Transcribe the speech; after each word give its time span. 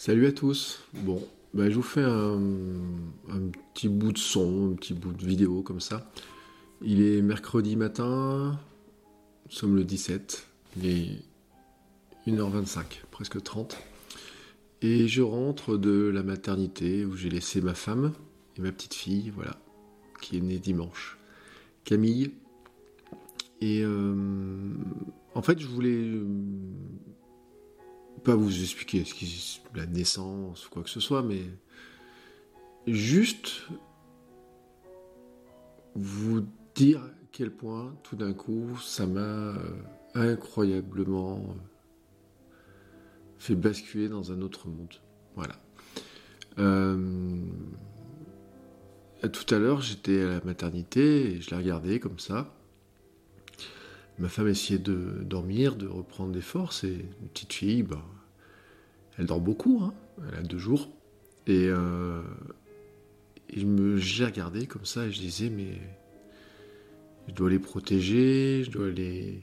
Salut 0.00 0.28
à 0.28 0.32
tous. 0.32 0.78
Bon, 0.94 1.20
bah, 1.54 1.68
je 1.68 1.74
vous 1.74 1.82
fais 1.82 2.04
un, 2.04 2.40
petit 3.74 3.88
bout 3.88 4.12
de 4.12 4.18
son, 4.18 4.70
un 4.70 4.76
petit 4.76 4.94
bout 4.94 5.12
de 5.12 5.26
vidéo 5.26 5.60
comme 5.62 5.80
ça. 5.80 6.08
Il 6.82 7.02
est 7.02 7.20
mercredi 7.20 7.74
matin, 7.74 8.60
nous 9.44 9.50
sommes 9.50 9.74
le 9.74 9.82
17, 9.82 10.46
il 10.76 10.86
est 10.86 12.28
1h25, 12.28 12.84
presque 13.10 13.42
30. 13.42 13.76
Et 14.82 15.08
je 15.08 15.20
rentre 15.20 15.76
de 15.76 16.08
la 16.14 16.22
maternité 16.22 17.04
où 17.04 17.16
j'ai 17.16 17.28
laissé 17.28 17.60
ma 17.60 17.74
femme 17.74 18.12
et 18.56 18.60
ma 18.60 18.70
petite 18.70 18.94
fille, 18.94 19.30
voilà, 19.30 19.58
qui 20.22 20.36
est 20.36 20.40
née 20.40 20.60
dimanche. 20.60 21.18
Camille. 21.82 22.30
Et 23.60 23.82
euh, 23.82 24.14
en 25.34 25.42
fait, 25.42 25.58
je 25.58 25.66
voulais 25.66 26.20
pas 28.18 28.34
vous 28.34 28.62
expliquer 28.62 29.04
ce 29.04 29.14
la 29.74 29.86
naissance 29.86 30.66
ou 30.66 30.70
quoi 30.70 30.82
que 30.82 30.90
ce 30.90 31.00
soit, 31.00 31.22
mais 31.22 31.42
juste 32.86 33.62
vous 35.94 36.46
dire 36.74 37.00
à 37.00 37.10
quel 37.32 37.50
point 37.50 37.94
tout 38.02 38.16
d'un 38.16 38.32
coup 38.32 38.76
ça 38.78 39.06
m'a 39.06 39.20
euh, 39.20 39.54
incroyablement 40.14 41.38
euh, 41.38 42.52
fait 43.38 43.54
basculer 43.54 44.08
dans 44.08 44.32
un 44.32 44.40
autre 44.42 44.68
monde. 44.68 44.94
Voilà. 45.34 45.56
Euh, 46.58 47.40
tout 49.32 49.54
à 49.54 49.58
l'heure, 49.58 49.80
j'étais 49.80 50.22
à 50.22 50.28
la 50.28 50.40
maternité 50.44 51.32
et 51.32 51.40
je 51.40 51.50
la 51.50 51.58
regardais 51.58 51.98
comme 51.98 52.18
ça. 52.18 52.54
Ma 54.18 54.28
femme 54.28 54.48
essayait 54.48 54.80
de 54.80 55.22
dormir, 55.22 55.76
de 55.76 55.86
reprendre 55.86 56.32
des 56.32 56.40
forces, 56.40 56.82
et 56.84 57.06
une 57.20 57.28
petite 57.28 57.52
fille, 57.52 57.82
bah, 57.84 58.04
elle 59.16 59.26
dort 59.26 59.40
beaucoup, 59.40 59.80
hein. 59.82 59.94
elle 60.28 60.38
a 60.38 60.42
deux 60.42 60.58
jours. 60.58 60.88
Et, 61.46 61.68
euh, 61.68 62.22
me, 63.56 63.96
j'ai 63.96 64.24
regardé 64.24 64.66
comme 64.66 64.84
ça 64.84 65.06
et 65.06 65.12
je 65.12 65.20
disais, 65.20 65.50
mais 65.50 65.78
je 67.28 67.34
dois 67.34 67.48
les 67.48 67.58
protéger, 67.58 68.64
je 68.64 68.70
dois 68.70 68.90
les, 68.90 69.42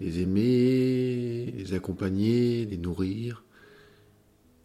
les 0.00 0.20
aimer, 0.20 1.52
les 1.56 1.74
accompagner, 1.74 2.64
les 2.64 2.78
nourrir, 2.78 3.44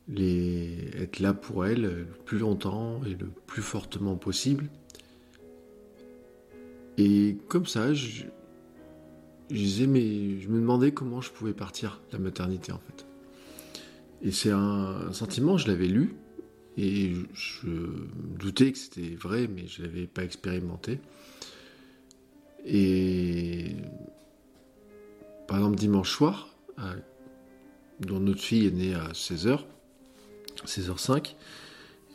les, 0.07 0.91
être 0.95 1.19
là 1.19 1.33
pour 1.33 1.65
elles 1.65 1.81
le 1.81 2.05
plus 2.25 2.39
longtemps 2.39 3.01
et 3.05 3.15
le 3.15 3.27
plus 3.47 3.61
fortement 3.61 4.15
possible. 4.15 4.69
Et 6.97 7.37
comme 7.47 7.65
ça, 7.65 7.93
je, 7.93 8.23
je 9.53 9.57
disais, 9.57 9.87
mais 9.87 10.39
je 10.39 10.49
me 10.49 10.59
demandais 10.59 10.91
comment 10.91 11.21
je 11.21 11.29
pouvais 11.29 11.53
partir 11.53 12.01
la 12.11 12.19
maternité 12.19 12.71
en 12.71 12.79
fait. 12.79 13.05
Et 14.23 14.31
c'est 14.31 14.51
un, 14.51 15.11
sentiment, 15.13 15.57
je 15.57 15.67
l'avais 15.67 15.87
lu, 15.87 16.15
et 16.77 17.13
je, 17.33 17.67
doutais 18.39 18.71
que 18.71 18.77
c'était 18.77 19.15
vrai, 19.15 19.47
mais 19.47 19.67
je 19.67 19.83
l'avais 19.83 20.07
pas 20.07 20.23
expérimenté. 20.23 20.99
Et 22.65 23.75
par 25.47 25.57
exemple, 25.57 25.77
dimanche 25.77 26.09
soir, 26.09 26.55
dont 27.99 28.19
notre 28.19 28.41
fille 28.41 28.65
est 28.65 28.71
née 28.71 28.95
à 28.95 29.09
16h, 29.09 29.59
16h05, 30.65 31.35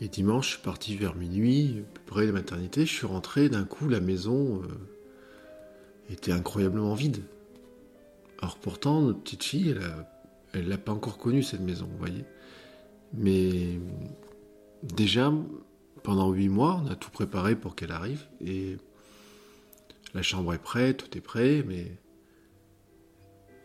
et 0.00 0.08
dimanche, 0.08 0.46
je 0.46 0.52
suis 0.54 0.62
parti 0.62 0.96
vers 0.96 1.14
minuit, 1.14 1.82
près 2.06 2.22
de 2.22 2.26
la 2.28 2.32
maternité, 2.32 2.86
je 2.86 2.92
suis 2.92 3.06
rentré, 3.06 3.48
d'un 3.48 3.64
coup, 3.64 3.88
la 3.88 4.00
maison 4.00 4.62
euh, 4.62 6.12
était 6.12 6.32
incroyablement 6.32 6.94
vide. 6.94 7.22
Alors 8.40 8.56
pourtant, 8.56 9.02
notre 9.02 9.20
petite 9.20 9.44
fille, 9.44 9.70
elle 9.70 10.06
elle 10.54 10.68
l'a 10.68 10.78
pas 10.78 10.92
encore 10.92 11.18
connue, 11.18 11.42
cette 11.42 11.60
maison, 11.60 11.86
vous 11.90 11.98
voyez. 11.98 12.24
Mais 13.12 13.78
déjà, 14.82 15.32
pendant 16.02 16.30
huit 16.32 16.48
mois, 16.48 16.82
on 16.84 16.90
a 16.90 16.96
tout 16.96 17.10
préparé 17.10 17.54
pour 17.56 17.74
qu'elle 17.74 17.92
arrive, 17.92 18.26
et 18.40 18.76
la 20.14 20.22
chambre 20.22 20.54
est 20.54 20.62
prête, 20.62 20.96
tout 20.96 21.18
est 21.18 21.20
prêt, 21.20 21.64
mais 21.66 21.92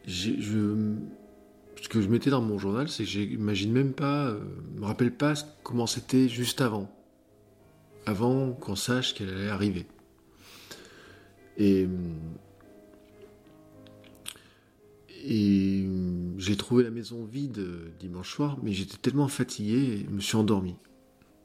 ce 0.07 1.89
que 1.89 2.01
je 2.01 2.09
mettais 2.09 2.29
dans 2.29 2.41
mon 2.41 2.57
journal, 2.57 2.89
c'est 2.89 3.03
que 3.03 3.09
j'imagine 3.09 3.71
même 3.71 3.93
pas, 3.93 4.27
euh, 4.27 4.39
me 4.75 4.85
rappelle 4.85 5.13
pas 5.13 5.33
comment 5.63 5.87
c'était 5.87 6.27
juste 6.27 6.61
avant, 6.61 6.91
avant 8.05 8.51
qu'on 8.51 8.75
sache 8.75 9.13
qu'elle 9.13 9.29
allait 9.29 9.49
arriver. 9.49 9.85
Et 11.57 11.87
et 15.25 15.87
j'ai 16.37 16.57
trouvé 16.57 16.83
la 16.83 16.91
maison 16.91 17.23
vide 17.23 17.59
euh, 17.59 17.89
dimanche 17.99 18.33
soir, 18.35 18.57
mais 18.61 18.73
j'étais 18.73 18.97
tellement 18.97 19.29
fatigué, 19.29 20.05
je 20.05 20.13
me 20.13 20.19
suis 20.19 20.35
endormi. 20.35 20.75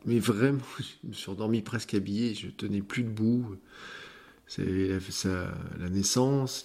Mais 0.05 0.19
vraiment, 0.19 0.61
je 0.79 1.09
me 1.09 1.13
suis 1.13 1.31
endormi 1.31 1.63
presque 1.63 1.95
habillé, 1.95 2.35
je 2.35 2.49
tenais 2.49 2.83
plus 2.83 3.05
debout. 3.05 3.57
La, 4.57 5.55
la 5.79 5.89
naissance, 5.91 6.65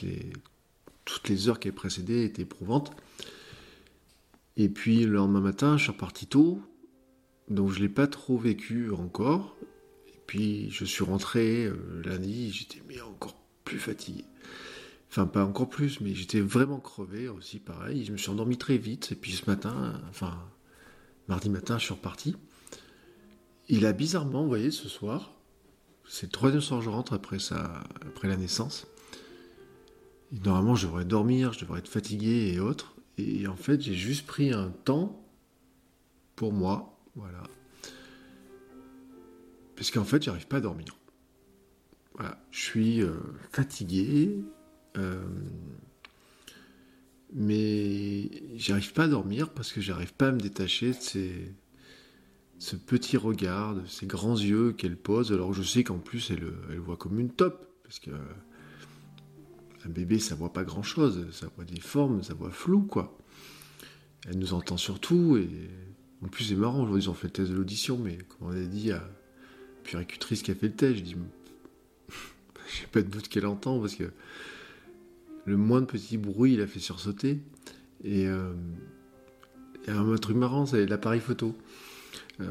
toutes 1.06 1.29
les 1.29 1.50
heures 1.50 1.59
qui 1.59 1.68
avaient 1.68 1.75
précédé 1.75 2.24
étaient 2.24 2.44
éprouvantes. 2.44 2.91
Et 4.57 4.69
puis 4.69 5.06
le 5.06 5.13
lendemain 5.13 5.41
matin, 5.41 5.78
je 5.78 5.84
suis 5.84 5.91
reparti 5.91 6.25
tôt, 6.25 6.62
donc 7.50 7.72
je 7.72 7.78
ne 7.78 7.84
l'ai 7.84 7.90
pas 7.90 8.07
trop 8.07 8.38
vécu 8.38 8.91
encore. 8.91 9.56
Et 10.07 10.19
puis 10.25 10.72
je 10.72 10.85
suis 10.85 11.03
rentré 11.03 11.66
euh, 11.66 12.01
lundi, 12.06 12.51
j'étais 12.51 12.81
encore 13.01 13.38
plus 13.66 13.80
fatigué. 13.80 14.25
Enfin, 15.13 15.28
pas 15.28 15.46
encore 15.46 15.69
plus, 15.69 16.01
mais 16.01 16.16
j'étais 16.16 16.41
vraiment 16.41 16.79
crevé 16.79 17.28
aussi, 17.28 17.59
pareil. 17.59 18.03
Je 18.03 18.12
me 18.12 18.18
suis 18.18 18.31
endormi 18.31 18.57
très 18.57 18.79
vite, 18.79 19.12
et 19.12 19.16
puis 19.16 19.34
ce 19.34 19.47
matin, 19.47 20.01
enfin, 20.09 20.44
mardi 21.28 21.51
matin, 21.51 21.78
je 21.78 21.84
suis 21.84 21.94
reparti. 21.94 22.35
Il 23.69 23.85
a 23.85 23.94
bizarrement, 23.94 24.41
vous 24.41 24.47
voyez, 24.47 24.72
ce 24.72 24.90
soir, 24.90 25.35
c'est 26.07 26.25
le 26.25 26.31
troisième 26.31 26.62
soir 26.62 26.79
que 26.79 26.85
je 26.85 26.90
rentre 26.90 27.13
après, 27.13 27.38
après 28.07 28.28
la 28.28 28.38
naissance. 28.38 28.88
Normalement, 30.31 30.74
je 30.74 30.88
devrais 30.88 31.06
dormir, 31.06 31.53
je 31.53 31.59
devrais 31.59 31.78
être 31.78 31.88
fatigué 31.88 32.51
et 32.51 32.59
autres. 32.59 32.95
Et 33.19 33.45
en 33.45 33.56
fait, 33.56 33.81
j'ai 33.81 33.94
juste 33.94 34.25
pris 34.25 34.51
un 34.51 34.72
temps 34.72 35.24
pour 36.35 36.53
moi, 36.53 37.00
voilà. 37.16 37.44
Parce 39.75 39.91
qu'en 39.91 40.06
fait, 40.06 40.24
j'arrive 40.24 40.47
pas 40.47 40.57
à 40.57 40.62
dormir. 40.62 40.97
Voilà, 42.16 42.44
je 42.50 42.62
suis 42.62 43.03
euh, 43.03 43.13
fatigué, 43.51 44.44
euh, 44.98 45.24
mais 47.34 48.30
j'arrive 48.56 48.94
pas 48.94 49.06
à 49.06 49.08
dormir 49.08 49.50
parce 49.50 49.72
que 49.72 49.81
j'arrive 49.81 50.14
pas 50.14 50.28
à 50.28 50.31
me 50.31 50.40
détacher 50.40 50.90
de 50.90 51.00
ces, 51.00 51.54
ce 52.59 52.76
petit 52.76 53.18
regard, 53.18 53.76
de 53.76 53.86
ces 53.88 54.06
grands 54.06 54.38
yeux 54.38 54.72
qu'elle 54.74 54.98
pose. 54.98 55.31
Alors 55.31 55.54
je 55.54 55.64
sais 55.64 55.84
qu'en 55.84 55.98
plus 55.98 56.31
elle, 56.31 56.54
elle 56.70 56.80
voit 56.80 56.98
comme 56.98 57.20
une 57.20 57.31
top, 57.31 57.68
parce 57.84 58.00
que 58.00 58.12
un 59.86 59.90
bébé 59.90 60.19
ça 60.19 60.36
voit 60.36 60.54
pas 60.54 60.63
grand 60.63 60.84
chose, 60.84 61.28
ça 61.31 61.48
voit 61.56 61.66
des 61.66 61.81
formes, 61.81 62.24
ça 62.24 62.34
voit 62.34 62.51
flou 62.51 62.81
quoi. 62.81 63.18
Elle 64.25 64.38
nous 64.38 64.54
entend 64.54 64.78
surtout 64.78 65.38
et 65.38 65.50
en 66.24 66.28
plus 66.28 66.45
c'est 66.45 66.56
marrant, 66.56 66.84
aujourd'hui 66.84 67.04
ils 67.04 67.10
ont 67.10 67.13
fait 67.13 67.28
le 67.28 67.34
test 67.34 67.51
de 67.51 67.56
l'audition, 67.56 67.98
mais 67.98 68.18
comme 68.18 68.50
on 68.50 68.51
a 68.51 68.66
dit 68.66 68.92
à 68.92 68.98
la 68.98 69.10
puricultrice 69.84 70.42
qui 70.44 70.51
a 70.51 70.56
fait 70.56 70.68
le 70.68 70.74
test, 70.74 70.95
je 70.98 71.01
dis 71.01 71.16
j'ai 72.80 72.88
pas 72.88 73.01
de 73.01 73.10
doute 73.10 73.28
qu'elle 73.28 73.48
entend 73.48 73.80
parce 73.80 73.95
que 73.95 74.12
le 75.45 75.57
moindre 75.57 75.88
petit 75.88 76.18
bruit, 76.18 76.54
il 76.54 76.62
a 76.62 76.68
fait 76.68 76.80
sursauter. 76.80 77.40
Et 78.04 78.28
euh, 78.28 78.54
un 79.88 80.16
truc 80.16 80.38
marrant, 80.38 80.66
c'est 80.66 80.86
l'appareil 80.86 81.19
photo. 81.19 81.56
Euh, 82.42 82.45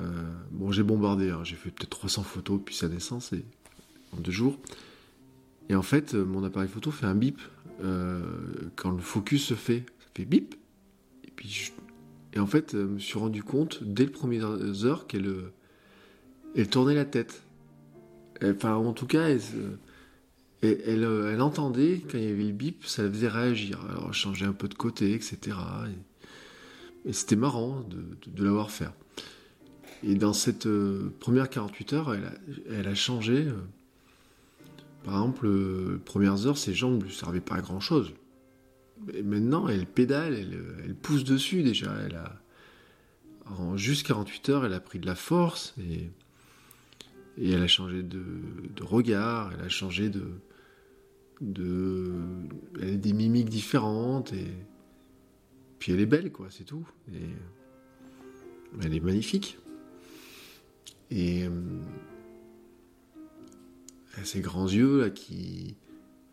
bon, 0.50 0.70
j'ai 0.70 0.82
bombardé, 0.82 1.30
hein, 1.30 1.40
j'ai 1.44 1.56
fait 1.56 1.70
peut-être 1.70 1.90
300 1.90 2.22
photos 2.22 2.58
depuis 2.58 2.74
sa 2.74 2.88
naissance 2.88 3.32
en 4.16 4.20
deux 4.20 4.32
jours. 4.32 4.58
Et 5.68 5.74
en 5.74 5.82
fait, 5.82 6.14
euh, 6.14 6.24
mon 6.24 6.44
appareil 6.44 6.68
photo 6.68 6.90
fait 6.90 7.06
un 7.06 7.14
bip 7.14 7.40
quand 8.76 8.92
le 8.92 9.02
focus 9.02 9.46
se 9.46 9.54
fait. 9.54 9.84
Ça 9.98 10.06
fait 10.14 10.24
bip. 10.24 10.54
Et 12.34 12.38
en 12.38 12.46
fait, 12.46 12.72
je 12.72 12.78
me 12.78 12.98
suis 13.00 13.18
rendu 13.18 13.42
compte 13.42 13.82
dès 13.82 14.04
les 14.04 14.10
premières 14.10 14.84
heures 14.84 15.08
qu'elle 15.08 15.28
elle 16.54 16.68
tournait 16.68 16.94
la 16.94 17.04
tête. 17.04 17.42
enfin, 18.44 18.74
en 18.74 18.92
tout 18.92 19.06
cas, 19.06 19.30
elle, 19.30 19.40
elle, 20.62 21.40
entendait 21.40 22.02
quand 22.08 22.18
il 22.18 22.24
y 22.24 22.32
avait 22.32 22.44
le 22.44 22.52
bip, 22.52 22.84
ça 22.86 23.02
la 23.02 23.10
faisait 23.10 23.28
réagir. 23.28 23.80
Alors, 23.90 24.06
elle 24.08 24.14
changeait 24.14 24.46
un 24.46 24.52
peu 24.52 24.68
de 24.68 24.74
côté, 24.74 25.12
etc. 25.12 25.56
Et, 27.04 27.12
c'était 27.12 27.36
marrant 27.36 27.80
de, 27.80 28.44
l'avoir 28.44 28.70
fait. 28.70 28.88
Et 30.04 30.14
dans 30.14 30.32
cette 30.32 30.68
première 31.18 31.50
48 31.50 31.92
heures, 31.94 32.14
elle 32.14 32.86
a, 32.86 32.94
changé. 32.94 33.48
par 35.04 35.14
exemple, 35.14 35.48
les 35.48 35.98
premières 35.98 36.46
heures, 36.46 36.58
ses 36.58 36.74
jambes 36.74 36.98
ne 36.98 37.04
lui 37.04 37.12
servaient 37.12 37.40
pas 37.40 37.56
à 37.56 37.60
grand 37.60 37.80
chose. 37.80 38.12
Et 39.14 39.22
maintenant, 39.24 39.66
elle 39.66 39.86
pédale, 39.86 40.34
elle, 40.34 40.94
pousse 40.94 41.24
dessus 41.24 41.64
déjà. 41.64 41.92
En 43.46 43.76
juste 43.76 44.06
48 44.06 44.48
heures, 44.50 44.64
elle 44.64 44.74
a 44.74 44.80
pris 44.80 45.00
de 45.00 45.06
la 45.06 45.16
force 45.16 45.74
et, 45.80 46.08
et 47.38 47.50
elle 47.50 47.62
a 47.62 47.66
changé 47.66 48.02
de, 48.02 48.20
regard, 48.80 49.52
elle 49.54 49.64
a 49.64 49.68
changé 49.68 50.08
de, 50.08 50.22
de. 51.42 52.12
Elle 52.80 52.94
a 52.94 52.96
des 52.96 53.12
mimiques 53.12 53.50
différentes 53.50 54.32
et. 54.32 54.48
Puis 55.78 55.92
elle 55.92 56.00
est 56.00 56.06
belle, 56.06 56.32
quoi, 56.32 56.46
c'est 56.50 56.64
tout. 56.64 56.88
Et 57.12 57.28
elle 58.82 58.94
est 58.94 59.00
magnifique. 59.00 59.58
Et. 61.10 61.40
Elle 64.14 64.22
a 64.22 64.24
ses 64.24 64.40
grands 64.40 64.68
yeux, 64.68 65.00
là, 65.00 65.10
qui 65.10 65.76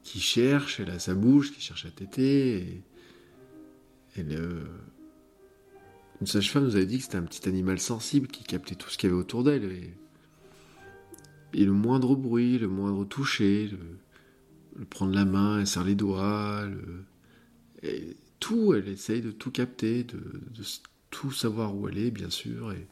qui 0.10 0.20
cherche, 0.20 0.80
elle 0.80 0.90
a 0.90 0.98
sa 0.98 1.14
bouche 1.14 1.54
qui 1.54 1.62
cherche 1.62 1.86
à 1.86 1.92
téter. 1.92 2.82
Et, 4.18 4.22
une 4.22 4.66
sage-femme 6.26 6.64
nous 6.66 6.76
avait 6.76 6.88
dit 6.88 6.98
que 6.98 7.04
c'était 7.04 7.18
un 7.18 7.24
petit 7.24 7.48
animal 7.48 7.80
sensible 7.80 8.28
qui 8.28 8.44
captait 8.44 8.74
tout 8.74 8.90
ce 8.90 8.98
qu'il 8.98 9.10
y 9.10 9.14
avait 9.14 9.22
autour 9.22 9.44
d'elle. 9.44 9.72
Et, 11.54 11.64
le 11.64 11.72
moindre 11.72 12.16
bruit, 12.16 12.58
le 12.58 12.68
moindre 12.68 13.06
toucher, 13.06 13.70
prendre 14.86 15.14
la 15.14 15.26
main, 15.26 15.60
elle 15.60 15.68
serre 15.68 15.84
les 15.84 15.96
doigts, 15.96 16.66
tout, 18.40 18.74
elle 18.74 18.88
essaye 18.88 19.22
de 19.22 19.32
tout 19.32 19.52
capter, 19.52 20.04
de, 20.04 20.20
tout 21.10 21.32
savoir 21.32 21.76
où 21.76 21.88
elle 21.88 21.98
est, 21.98 22.12
bien 22.12 22.30
sûr. 22.30 22.72
Et, 22.72 22.88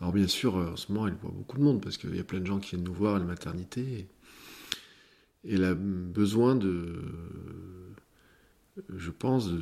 alors 0.00 0.12
bien 0.12 0.28
sûr, 0.28 0.56
en 0.56 0.76
ce 0.76 0.90
moment, 0.92 1.06
elle 1.06 1.14
voit 1.14 1.30
beaucoup 1.30 1.58
de 1.58 1.62
monde 1.62 1.80
parce 1.82 1.96
qu'il 1.96 2.14
y 2.16 2.20
a 2.20 2.24
plein 2.24 2.40
de 2.40 2.46
gens 2.46 2.58
qui 2.58 2.70
viennent 2.70 2.84
nous 2.84 2.94
voir 2.94 3.16
à 3.16 3.18
la 3.18 3.24
maternité 3.24 4.08
elle 5.48 5.64
a 5.64 5.74
besoin 5.74 6.54
de, 6.54 7.02
je 8.94 9.10
pense, 9.10 9.48
de, 9.48 9.60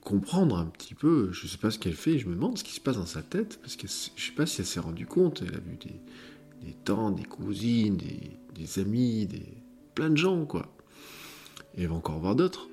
comprendre 0.00 0.56
un 0.56 0.66
petit 0.66 0.94
peu. 0.94 1.30
Je 1.32 1.44
ne 1.44 1.50
sais 1.50 1.58
pas 1.58 1.70
ce 1.70 1.78
qu'elle 1.78 1.94
fait, 1.94 2.18
je 2.18 2.26
me 2.26 2.34
demande 2.34 2.56
ce 2.56 2.64
qui 2.64 2.72
se 2.72 2.80
passe 2.80 2.96
dans 2.96 3.06
sa 3.06 3.22
tête, 3.22 3.58
parce 3.60 3.76
que 3.76 3.86
je 3.86 4.22
ne 4.22 4.26
sais 4.26 4.32
pas 4.32 4.46
si 4.46 4.60
elle 4.62 4.66
s'est 4.66 4.80
rendue 4.80 5.06
compte. 5.06 5.42
Elle 5.46 5.54
a 5.54 5.58
vu 5.58 5.76
des, 5.76 6.66
des 6.66 6.72
tantes, 6.72 7.16
des 7.16 7.24
cousines, 7.24 7.98
des, 7.98 8.78
amis, 8.78 9.26
des, 9.26 9.46
plein 9.94 10.08
de 10.08 10.16
gens, 10.16 10.46
quoi. 10.46 10.71
Et 11.76 11.82
elle 11.82 11.88
va 11.88 11.94
encore 11.94 12.18
voir 12.18 12.36
d'autres. 12.36 12.68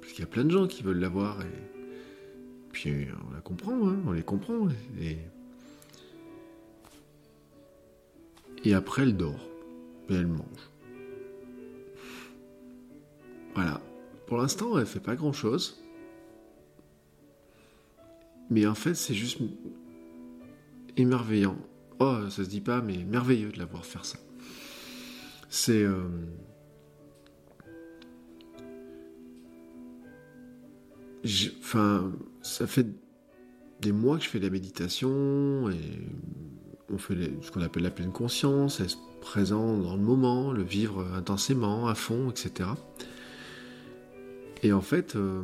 Parce 0.00 0.12
qu'il 0.12 0.20
y 0.20 0.28
a 0.28 0.30
plein 0.30 0.44
de 0.44 0.50
gens 0.50 0.66
qui 0.66 0.82
veulent 0.82 1.00
la 1.00 1.08
voir. 1.08 1.40
Et 1.42 1.46
puis 2.72 3.06
on 3.28 3.34
la 3.34 3.40
comprend, 3.40 3.88
hein, 3.88 3.98
on 4.06 4.12
les 4.12 4.22
comprend. 4.22 4.68
Et, 8.64 8.74
après, 8.74 9.02
elle 9.02 9.16
dort. 9.16 9.48
Et 10.08 10.14
elle 10.14 10.26
mange. 10.26 10.70
Voilà. 13.54 13.80
Pour 14.26 14.38
l'instant, 14.38 14.78
elle 14.78 14.86
fait 14.86 15.00
pas 15.00 15.16
grand 15.16 15.32
chose. 15.32 15.82
Mais 18.48 18.66
en 18.66 18.74
fait, 18.74 18.94
c'est 18.94 19.14
juste 19.14 19.38
émerveillant. 20.96 21.56
Oh, 21.98 22.16
ça 22.30 22.44
se 22.44 22.48
dit 22.48 22.60
pas, 22.60 22.80
mais 22.80 22.98
merveilleux 23.04 23.50
de 23.52 23.58
la 23.58 23.64
voir 23.64 23.84
faire 23.84 24.04
ça. 24.04 24.18
C'est. 25.48 25.82
Euh, 25.82 26.08
enfin, 31.60 32.12
ça 32.42 32.66
fait 32.66 32.86
des 33.80 33.92
mois 33.92 34.18
que 34.18 34.24
je 34.24 34.28
fais 34.28 34.38
de 34.38 34.44
la 34.44 34.50
méditation 34.50 35.70
et 35.70 36.06
on 36.92 36.98
fait 36.98 37.14
ce 37.42 37.50
qu'on 37.50 37.62
appelle 37.62 37.82
la 37.82 37.90
pleine 37.90 38.12
conscience, 38.12 38.80
être 38.80 38.98
présent 39.20 39.78
dans 39.78 39.96
le 39.96 40.02
moment, 40.02 40.52
le 40.52 40.62
vivre 40.62 41.06
intensément, 41.14 41.88
à 41.88 41.94
fond, 41.94 42.30
etc. 42.30 42.70
Et 44.62 44.72
en 44.72 44.80
fait, 44.80 45.16
euh, 45.16 45.42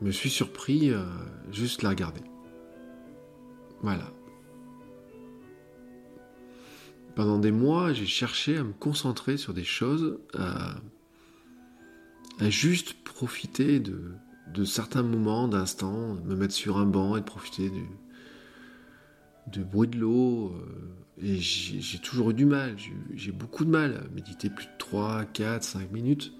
me 0.00 0.10
suis 0.10 0.30
surpris 0.30 0.90
euh, 0.90 1.04
juste 1.52 1.82
la 1.82 1.90
regarder. 1.90 2.20
Voilà. 3.82 4.12
Pendant 7.14 7.38
des 7.38 7.50
mois, 7.50 7.92
j'ai 7.92 8.06
cherché 8.06 8.58
à 8.58 8.62
me 8.62 8.72
concentrer 8.72 9.38
sur 9.38 9.54
des 9.54 9.64
choses, 9.64 10.18
à, 10.34 10.76
juste 12.50 12.92
profiter 13.04 13.80
de, 13.80 14.12
certains 14.64 15.02
moments, 15.02 15.48
d'instants, 15.48 16.14
me 16.24 16.34
mettre 16.34 16.54
sur 16.54 16.78
un 16.78 16.86
banc 16.86 17.16
et 17.16 17.20
de 17.20 17.24
profiter 17.24 17.70
du, 19.46 19.64
bruit 19.64 19.88
de 19.88 19.98
l'eau. 19.98 20.52
Euh, 20.54 21.22
et 21.22 21.36
j'ai 21.38 21.98
toujours 21.98 22.30
eu 22.30 22.34
du 22.34 22.44
mal, 22.44 22.76
j'ai 23.14 23.32
beaucoup 23.32 23.64
de 23.64 23.70
mal 23.70 23.94
à 24.04 24.14
méditer 24.14 24.50
plus 24.50 24.66
de 24.66 24.72
3, 24.78 25.24
4, 25.24 25.64
5 25.64 25.90
minutes. 25.90 26.32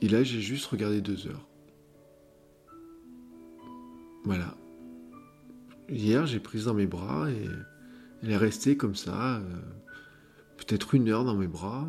Et 0.00 0.08
là, 0.08 0.22
j'ai 0.22 0.40
juste 0.40 0.66
regardé 0.66 1.00
deux 1.00 1.26
heures. 1.26 1.46
Voilà. 4.24 4.56
Hier, 5.88 6.26
j'ai 6.26 6.40
prise 6.40 6.66
dans 6.66 6.74
mes 6.74 6.86
bras 6.86 7.30
et 7.30 7.48
elle 8.22 8.30
est 8.30 8.36
restée 8.36 8.76
comme 8.76 8.94
ça, 8.94 9.36
euh, 9.36 9.42
peut-être 10.56 10.94
une 10.94 11.08
heure 11.08 11.24
dans 11.24 11.36
mes 11.36 11.46
bras, 11.46 11.86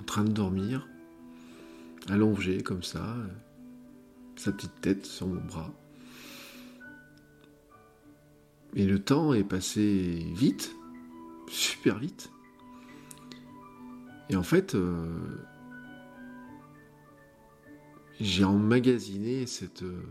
en 0.00 0.04
train 0.04 0.24
de 0.24 0.30
dormir, 0.30 0.88
allongée 2.08 2.62
comme 2.62 2.82
ça, 2.82 3.16
sa 4.36 4.52
petite 4.52 4.80
tête 4.80 5.06
sur 5.06 5.26
mon 5.26 5.40
bras. 5.40 5.72
Et 8.74 8.86
le 8.86 8.98
temps 8.98 9.34
est 9.34 9.44
passé 9.44 10.26
vite, 10.34 10.74
super 11.48 11.98
vite. 11.98 12.30
Et 14.30 14.36
en 14.36 14.42
fait, 14.42 14.74
euh, 14.74 15.06
j'ai 18.18 18.44
emmagasiné 18.44 19.46
cette. 19.46 19.82
Euh, 19.82 20.02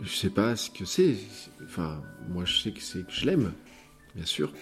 je 0.00 0.14
sais 0.14 0.30
pas 0.30 0.54
ce 0.56 0.70
que 0.70 0.84
c'est. 0.84 1.16
Enfin, 1.64 2.02
moi 2.28 2.44
je 2.44 2.58
sais 2.58 2.72
que 2.72 2.80
c'est 2.80 3.06
que 3.06 3.12
je 3.12 3.24
l'aime, 3.24 3.52
bien 4.14 4.26
sûr. 4.26 4.52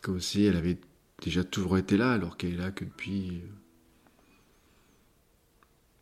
Comme 0.00 0.20
si 0.20 0.44
elle 0.44 0.56
avait 0.56 0.78
déjà 1.24 1.42
toujours 1.42 1.78
été 1.78 1.96
là, 1.96 2.12
alors 2.12 2.36
qu'elle 2.36 2.52
est 2.52 2.58
là 2.58 2.70
que 2.70 2.84
depuis 2.84 3.28
une 3.28 3.42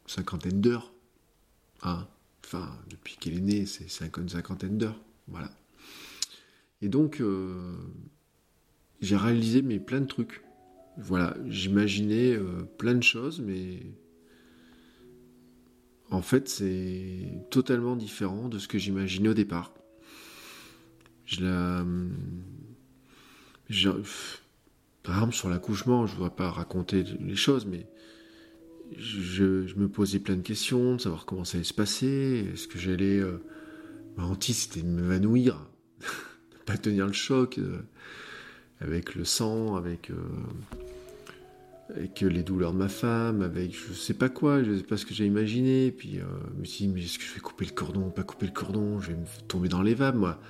cinquantaine 0.07 0.61
d'heures. 0.61 0.93
Hein 1.83 2.09
enfin, 2.45 2.77
depuis 2.91 3.17
qu'elle 3.17 3.35
est 3.35 3.41
née, 3.41 3.67
c'est 3.67 3.87
une 4.17 4.29
cinquantaine 4.29 4.79
d'heures. 4.79 5.01
Voilà. 5.29 5.51
Et 6.83 6.89
donc, 6.89 7.21
euh, 7.21 7.77
j'ai 9.01 9.17
réalisé 9.17 9.63
mes 9.63 9.79
plein 9.79 10.01
de 10.01 10.07
trucs. 10.07 10.43
Voilà, 10.99 11.37
j'imaginais 11.47 12.33
euh, 12.33 12.65
plein 12.77 12.95
de 12.95 13.03
choses, 13.03 13.41
mais 13.41 13.81
en 16.11 16.21
fait, 16.21 16.49
c'est 16.49 17.47
totalement 17.51 17.95
différent 17.95 18.49
de 18.49 18.59
ce 18.59 18.67
que 18.67 18.79
j'imaginais 18.79 19.29
au 19.29 19.35
départ. 19.35 19.73
Je 21.25 21.45
la. 21.45 21.87
Par 25.03 25.17
exemple, 25.17 25.35
sur 25.35 25.49
l'accouchement, 25.49 26.07
je 26.07 26.13
ne 26.13 26.17
voudrais 26.19 26.35
pas 26.35 26.51
raconter 26.51 27.05
les 27.21 27.37
choses, 27.37 27.67
mais 27.67 27.87
je, 28.99 29.75
me 29.77 29.89
posais 29.89 30.19
plein 30.19 30.37
de 30.37 30.43
questions, 30.43 30.97
de 30.97 31.01
savoir 31.01 31.27
comment 31.27 31.45
ça 31.45 31.57
allait 31.57 31.65
se 31.65 31.75
passer. 31.75 32.51
Est-ce 32.53 32.69
que 32.69 32.79
j'allais. 32.79 33.19
Euh, 33.19 33.43
ma 34.17 34.25
hantise, 34.25 34.59
c'était 34.59 34.83
de 34.83 34.91
m'évanouir, 34.91 35.67
de 36.01 36.05
ne 36.05 36.65
pas 36.65 36.77
tenir 36.77 37.07
le 37.07 37.13
choc. 37.13 37.59
Euh, 37.59 37.79
avec 38.81 39.15
le 39.15 39.25
sang, 39.25 39.77
avec, 39.77 40.11
euh, 40.11 40.17
avec 41.91 42.21
les 42.21 42.43
douleurs 42.43 42.73
de 42.73 42.79
ma 42.79 42.89
femme, 42.89 43.41
avec 43.41 43.73
je 43.73 43.93
sais 43.93 44.15
pas 44.15 44.29
quoi, 44.29 44.65
je 44.65 44.77
sais 44.77 44.83
pas 44.83 44.97
ce 44.97 45.07
que 45.07 45.15
j'ai 45.15 45.25
imaginé. 45.25 45.93
Puis 45.93 46.19
je 46.19 46.61
me 46.61 46.65
suis 46.65 46.87
dit, 46.87 46.93
mais 46.93 47.01
est-ce 47.05 47.19
que 47.19 47.25
je 47.25 47.35
vais 47.35 47.41
couper 47.41 47.65
le 47.65 47.71
cordon, 47.71 48.11
pas 48.11 48.25
couper 48.25 48.47
le 48.47 48.53
cordon, 48.53 49.01
je 49.01 49.13
vais 49.13 49.17
me 49.17 49.27
tomber 49.47 49.69
dans 49.69 49.83
les 49.83 49.95
vapes, 49.95 50.17
moi. 50.17 50.41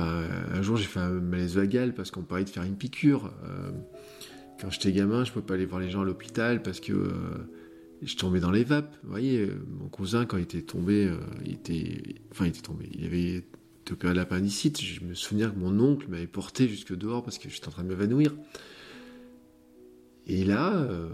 Un 0.00 0.62
jour 0.62 0.76
j'ai 0.76 0.86
fait 0.86 1.00
un 1.00 1.10
malaise 1.10 1.56
vagal 1.56 1.94
parce 1.94 2.10
qu'on 2.10 2.22
parlait 2.22 2.44
de 2.44 2.50
faire 2.50 2.64
une 2.64 2.76
piqûre. 2.76 3.32
Euh, 3.44 3.70
quand 4.60 4.70
j'étais 4.70 4.92
gamin, 4.92 5.24
je 5.24 5.32
pouvais 5.32 5.44
pas 5.44 5.54
aller 5.54 5.66
voir 5.66 5.80
les 5.80 5.90
gens 5.90 6.02
à 6.02 6.04
l'hôpital 6.04 6.62
parce 6.62 6.80
que 6.80 7.12
je 8.02 8.16
tombais 8.16 8.40
dans 8.40 8.50
les 8.50 8.64
vapes. 8.64 8.96
Vous 9.02 9.10
voyez, 9.10 9.50
mon 9.80 9.88
cousin, 9.88 10.26
quand 10.26 10.36
il 10.36 10.44
était 10.44 10.62
tombé, 10.62 11.10
il 11.44 11.52
était. 11.52 12.16
Enfin, 12.30 12.46
il 12.46 12.48
était 12.48 12.60
tombé. 12.60 12.88
Il 12.92 13.04
avait 13.04 13.44
opéré 13.92 14.12
de 14.12 14.18
l'appendicite, 14.18 14.80
je 14.80 15.04
me 15.04 15.14
souviens 15.14 15.50
que 15.50 15.58
mon 15.58 15.78
oncle 15.80 16.08
m'avait 16.08 16.26
porté 16.26 16.68
jusque 16.68 16.94
dehors 16.94 17.22
parce 17.22 17.38
que 17.38 17.48
j'étais 17.48 17.68
en 17.68 17.70
train 17.70 17.82
de 17.82 17.88
m'évanouir. 17.88 18.34
Et 20.26 20.44
là, 20.44 20.74
euh, 20.76 21.10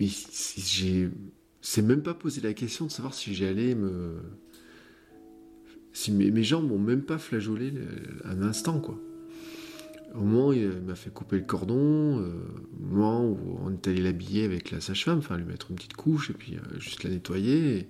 j'ai, 0.00 1.10
c'est 1.60 1.82
même 1.82 2.02
pas 2.02 2.14
posé 2.14 2.40
la 2.40 2.52
question 2.52 2.86
de 2.86 2.90
savoir 2.90 3.14
si 3.14 3.34
j'allais 3.34 3.74
me, 3.74 4.20
si 5.96 6.12
mes, 6.12 6.42
jambes 6.42 6.68
m'ont 6.68 6.78
même 6.78 7.00
pas 7.00 7.16
flageolé 7.16 7.72
un 8.24 8.42
instant, 8.42 8.80
quoi. 8.80 8.98
Au 10.14 10.20
moment 10.20 10.48
où 10.48 10.52
il 10.52 10.68
m'a 10.68 10.94
fait 10.94 11.08
couper 11.08 11.38
le 11.38 11.44
cordon, 11.44 12.20
euh, 12.20 12.32
au 12.78 12.94
moment 12.94 13.24
où 13.24 13.58
on 13.64 13.72
est 13.72 13.88
allé 13.88 14.02
l'habiller 14.02 14.44
avec 14.44 14.70
la 14.70 14.82
sage-femme, 14.82 15.18
enfin 15.18 15.38
lui 15.38 15.46
mettre 15.46 15.70
une 15.70 15.76
petite 15.76 15.94
couche 15.94 16.28
et 16.28 16.34
puis 16.34 16.56
euh, 16.56 16.80
juste 16.80 17.02
la 17.02 17.08
nettoyer, 17.08 17.78
et 17.78 17.88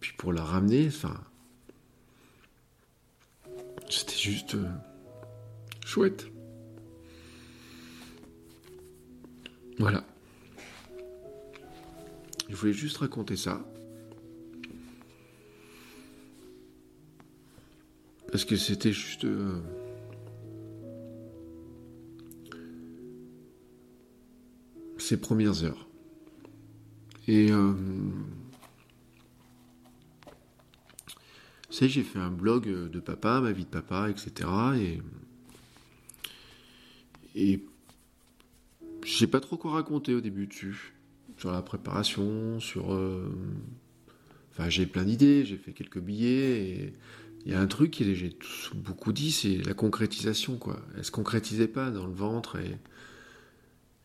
puis 0.00 0.14
pour 0.16 0.32
la 0.32 0.42
ramener, 0.42 0.86
enfin, 0.86 1.20
c'était 3.90 4.16
juste 4.16 4.54
euh, 4.54 4.64
chouette. 5.84 6.26
Voilà. 9.78 10.06
Je 12.48 12.56
voulais 12.56 12.72
juste 12.72 12.96
raconter 12.96 13.36
ça. 13.36 13.62
Parce 18.32 18.44
que 18.46 18.56
c'était 18.56 18.92
juste... 18.92 19.26
euh, 19.26 19.60
ses 24.96 25.18
premières 25.18 25.62
heures. 25.64 25.86
Et... 27.28 27.52
Euh, 27.52 27.72
vous 31.70 31.88
j'ai 31.88 32.02
fait 32.02 32.18
un 32.18 32.30
blog 32.30 32.64
de 32.90 33.00
papa, 33.00 33.40
ma 33.40 33.52
vie 33.52 33.64
de 33.64 33.70
papa, 33.70 34.08
etc. 34.08 34.48
Et... 34.78 35.02
Et... 37.34 37.64
Je 39.04 39.12
sais 39.12 39.26
pas 39.26 39.40
trop 39.40 39.56
quoi 39.56 39.72
raconter 39.72 40.14
au 40.14 40.20
début 40.20 40.46
dessus. 40.46 40.94
Sur 41.36 41.52
la 41.52 41.60
préparation, 41.60 42.60
sur... 42.60 42.94
euh, 42.94 43.30
Enfin, 44.52 44.68
j'ai 44.68 44.84
plein 44.84 45.04
d'idées, 45.04 45.46
j'ai 45.46 45.56
fait 45.56 45.72
quelques 45.72 45.98
billets 45.98 46.68
et 46.68 46.94
il 47.44 47.52
y 47.52 47.54
a 47.54 47.60
un 47.60 47.66
truc 47.66 47.96
que 47.98 48.14
j'ai 48.14 48.36
beaucoup 48.74 49.12
dit, 49.12 49.32
c'est 49.32 49.58
la 49.66 49.74
concrétisation, 49.74 50.56
quoi. 50.58 50.80
Elle 50.96 51.04
se 51.04 51.10
concrétisait 51.10 51.68
pas 51.68 51.90
dans 51.90 52.06
le 52.06 52.12
ventre 52.12 52.56
et, 52.58 52.78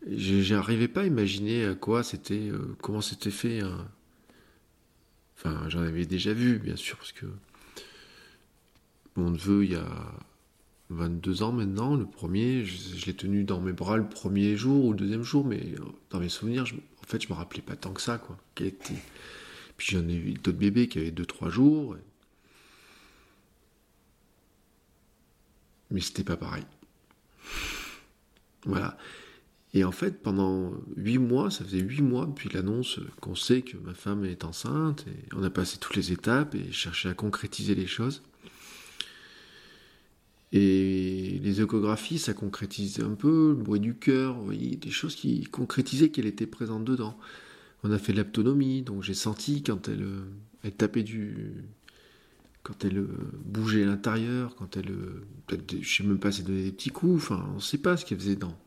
j'arrivais 0.10 0.88
pas 0.88 1.02
à 1.02 1.06
imaginer 1.06 1.66
à 1.66 1.76
quoi 1.76 2.04
c'était, 2.04 2.50
euh, 2.50 2.76
comment 2.82 3.02
c'était 3.02 3.32
fait. 3.32 3.60
un- 3.62 3.88
Enfin, 5.38 5.70
j'en 5.70 5.82
avais 5.82 6.06
déjà 6.08 6.34
vu, 6.34 6.58
bien 6.58 6.76
sûr, 6.76 6.98
parce 6.98 7.12
que 7.12 7.28
mon 9.16 9.32
neveu, 9.32 9.66
il 9.66 9.72
y 9.72 9.76
a 9.76 9.88
22 10.90 11.44
ans 11.44 11.52
maintenant, 11.52 11.96
le 11.96 12.06
premier, 12.06 12.66
je, 12.66 13.06
l'ai 13.06 13.14
tenu 13.14 13.44
dans 13.44 13.62
mes 13.62 13.74
bras 13.74 13.98
le 13.98 14.08
premier 14.08 14.56
jour 14.58 14.86
ou 14.86 14.92
le 14.92 14.98
deuxième 14.98 15.24
jour, 15.24 15.46
mais 15.46 15.60
euh, 15.80 15.84
dans 16.10 16.20
mes 16.20 16.30
souvenirs, 16.30 16.66
je- 16.66 16.76
en 16.76 17.08
fait, 17.08 17.22
je 17.22 17.30
me 17.30 17.34
rappelais 17.34 17.62
pas 17.62 17.76
tant 17.76 17.94
que 17.94 18.02
ça, 18.02 18.18
quoi. 18.18 18.38
Était- 18.60 18.96
Puis 19.78 19.96
j'en 19.96 20.08
ai 20.10 20.16
eu 20.16 20.34
d'autres 20.34 20.58
bébés 20.58 20.88
qui 20.88 20.98
avaient 21.00 21.12
2-3 21.12 21.50
jours. 21.50 21.96
Mais 25.92 26.02
c'était 26.02 26.24
pas 26.24 26.38
pareil. 26.38 26.66
Voilà. 28.66 28.98
Et 29.74 29.84
en 29.84 29.92
fait, 29.92 30.22
pendant 30.22 30.74
huit 30.96 31.20
mois, 31.20 31.52
ça 31.52 31.64
faisait 31.64 31.80
huit 31.80 32.02
mois 32.02 32.26
depuis 32.26 32.50
l'annonce 32.50 33.00
qu'on 33.22 33.36
sait 33.36 33.62
que 33.62 33.78
ma 33.78 33.94
femme 33.94 34.26
est 34.26 34.44
enceinte, 34.44 35.06
et 35.08 35.36
on 35.36 35.44
a 35.44 35.50
passé 35.50 35.78
toutes 35.78 35.96
les 35.96 36.12
étapes 36.12 36.56
et 36.56 36.72
cherché 36.72 37.10
à 37.10 37.14
concrétiser 37.14 37.76
les 37.76 37.88
choses. 37.88 38.24
Et 40.54 41.40
les 41.44 41.62
échographies, 41.62 42.20
ça 42.20 42.34
concrétisait 42.34 43.04
un 43.04 43.16
peu, 43.16 43.50
le 43.50 43.64
bruit 43.64 43.82
du 43.82 43.96
cœur, 43.96 44.38
des 44.46 44.90
choses 44.90 45.16
qui 45.16 45.44
concrétisaient 45.44 46.10
qu'elle 46.10 46.26
était 46.26 46.48
présente 46.48 46.86
dedans. 46.86 47.18
On 47.84 47.92
a 47.92 48.00
fait 48.00 48.14
de 48.14 48.18
l'aptonomie, 48.18 48.82
donc 48.82 49.04
j'ai 49.04 49.14
senti 49.14 49.62
quand 49.62 49.90
elle 49.90 50.72
tapait 50.78 51.04
du, 51.04 51.54
quand 52.68 52.84
elle 52.84 52.98
euh, 52.98 53.08
bougeait 53.46 53.84
à 53.84 53.86
l'intérieur, 53.86 54.54
quand 54.58 54.76
elle, 54.76 54.92
euh, 54.92 55.26
peut-être, 55.48 55.82
je 55.82 55.90
sais 55.90 56.04
même 56.04 56.20
pas 56.20 56.34
si 56.34 56.42
elle 56.42 56.48
donnait 56.48 56.64
des 56.64 56.74
petits 56.74 56.90
coups, 56.90 57.24
enfin, 57.24 57.50
on 57.56 57.62
sait 57.62 57.78
pas 57.78 57.96
ce 57.96 58.04
qu'elle 58.04 58.20
faisait 58.20 58.36
dedans. 58.36 58.60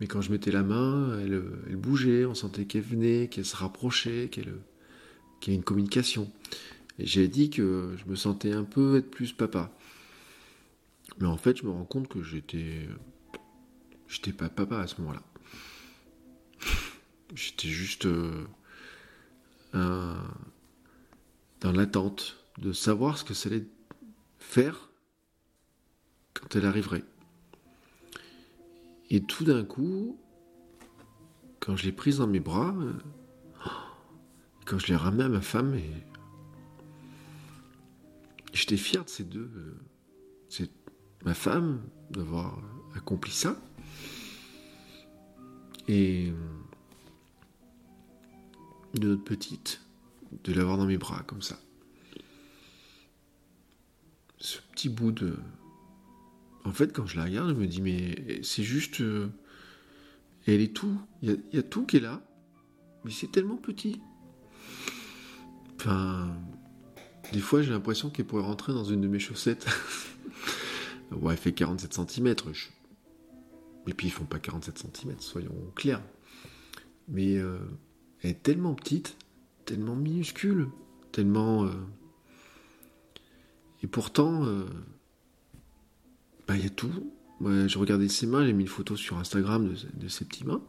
Mais 0.00 0.06
quand 0.06 0.20
je 0.20 0.30
mettais 0.30 0.52
la 0.52 0.62
main, 0.62 1.18
elle, 1.18 1.34
euh, 1.34 1.76
bougeait, 1.76 2.24
on 2.26 2.34
sentait 2.34 2.66
qu'elle 2.66 2.82
venait, 2.82 3.26
qu'elle 3.26 3.44
se 3.44 3.56
rapprochait, 3.56 4.28
qu'elle, 4.30 4.54
qu'il 5.40 5.52
y 5.52 5.56
a 5.56 5.58
une 5.58 5.64
communication. 5.64 6.30
Et 7.00 7.06
j'ai 7.06 7.26
dit 7.26 7.50
que 7.50 7.96
je 7.96 8.08
me 8.08 8.14
sentais 8.14 8.52
un 8.52 8.62
peu 8.62 8.98
être 8.98 9.10
plus 9.10 9.32
papa. 9.32 9.76
Mais 11.18 11.26
en 11.26 11.36
fait, 11.36 11.56
je 11.56 11.64
me 11.64 11.70
rends 11.70 11.84
compte 11.84 12.06
que 12.06 12.22
j'étais, 12.22 12.88
j'étais 14.06 14.32
pas 14.32 14.48
papa 14.48 14.78
à 14.78 14.86
ce 14.86 15.00
moment-là. 15.00 15.24
J'étais 17.34 17.68
juste 17.68 18.06
dans 19.72 20.22
l'attente 21.72 22.38
de 22.58 22.72
savoir 22.72 23.18
ce 23.18 23.24
que 23.24 23.34
ça 23.34 23.48
allait 23.48 23.66
faire 24.38 24.90
quand 26.34 26.56
elle 26.56 26.66
arriverait. 26.66 27.04
Et 29.10 29.22
tout 29.22 29.44
d'un 29.44 29.64
coup, 29.64 30.18
quand 31.60 31.76
je 31.76 31.84
l'ai 31.84 31.92
prise 31.92 32.18
dans 32.18 32.26
mes 32.26 32.40
bras, 32.40 32.74
euh, 32.78 32.92
quand 34.66 34.78
je 34.78 34.88
l'ai 34.88 34.96
ramenée 34.96 35.24
à 35.24 35.28
ma 35.28 35.40
femme, 35.40 35.78
j'étais 38.52 38.76
fier 38.76 39.04
de 39.04 39.08
ces 39.08 39.24
deux. 39.24 39.50
euh, 39.54 39.74
C'est 40.48 40.70
ma 41.24 41.34
femme 41.34 41.82
d'avoir 42.10 42.58
accompli 42.94 43.32
ça. 43.32 43.56
Et 45.86 46.32
de 48.94 49.08
notre 49.08 49.24
petite, 49.24 49.80
de 50.44 50.52
l'avoir 50.52 50.76
dans 50.76 50.86
mes 50.86 50.98
bras 50.98 51.22
comme 51.22 51.40
ça. 51.40 51.58
Ce 54.38 54.58
petit 54.72 54.88
bout 54.88 55.12
de... 55.12 55.36
En 56.64 56.72
fait, 56.72 56.92
quand 56.92 57.06
je 57.06 57.16
la 57.16 57.24
regarde, 57.24 57.50
je 57.50 57.54
me 57.54 57.66
dis, 57.66 57.80
mais 57.82 58.40
c'est 58.42 58.62
juste... 58.62 59.00
euh, 59.00 59.28
Elle 60.46 60.60
est 60.60 60.74
tout. 60.74 61.00
Il 61.22 61.40
y, 61.52 61.58
a, 61.58 61.62
tout 61.62 61.86
qui 61.86 61.96
est 61.96 62.00
là, 62.00 62.22
mais 63.04 63.10
c'est 63.10 63.30
tellement 63.30 63.56
petit. 63.56 64.00
Enfin... 65.76 66.28
Des 67.32 67.40
fois, 67.40 67.60
j'ai 67.60 67.70
l'impression 67.70 68.08
qu'elle 68.08 68.24
pourrait 68.24 68.42
rentrer 68.42 68.72
dans 68.72 68.84
une 68.84 69.02
de 69.02 69.08
mes 69.08 69.18
chaussettes. 69.18 69.66
ouais, 71.12 71.34
elle 71.34 71.38
fait 71.38 71.52
47 71.52 71.92
cm. 71.92 72.34
Et 73.86 73.92
puis, 73.94 74.06
ils 74.06 74.10
font 74.10 74.24
pas 74.24 74.38
47 74.38 74.78
cm, 74.78 75.16
soyons 75.20 75.54
clairs. 75.74 76.02
Mais 77.06 77.36
euh, 77.36 77.58
elle 78.22 78.30
est 78.30 78.42
tellement 78.42 78.74
petite, 78.74 79.16
tellement 79.64 79.96
minuscule, 79.96 80.68
tellement... 81.12 81.64
euh, 81.64 81.70
Et 83.82 83.86
pourtant, 83.86 84.44
euh, 84.44 84.64
bah, 86.46 86.56
il 86.56 86.62
y 86.62 86.66
a 86.66 86.70
tout. 86.70 87.12
Moi, 87.40 87.68
je 87.68 87.78
regardais 87.78 88.08
ses 88.08 88.26
mains, 88.26 88.44
j'ai 88.44 88.52
mis 88.52 88.64
une 88.64 88.68
photo 88.68 88.96
sur 88.96 89.18
Instagram 89.18 89.72
de, 89.94 90.08
ses 90.08 90.24
petits 90.24 90.44
mains, 90.44 90.62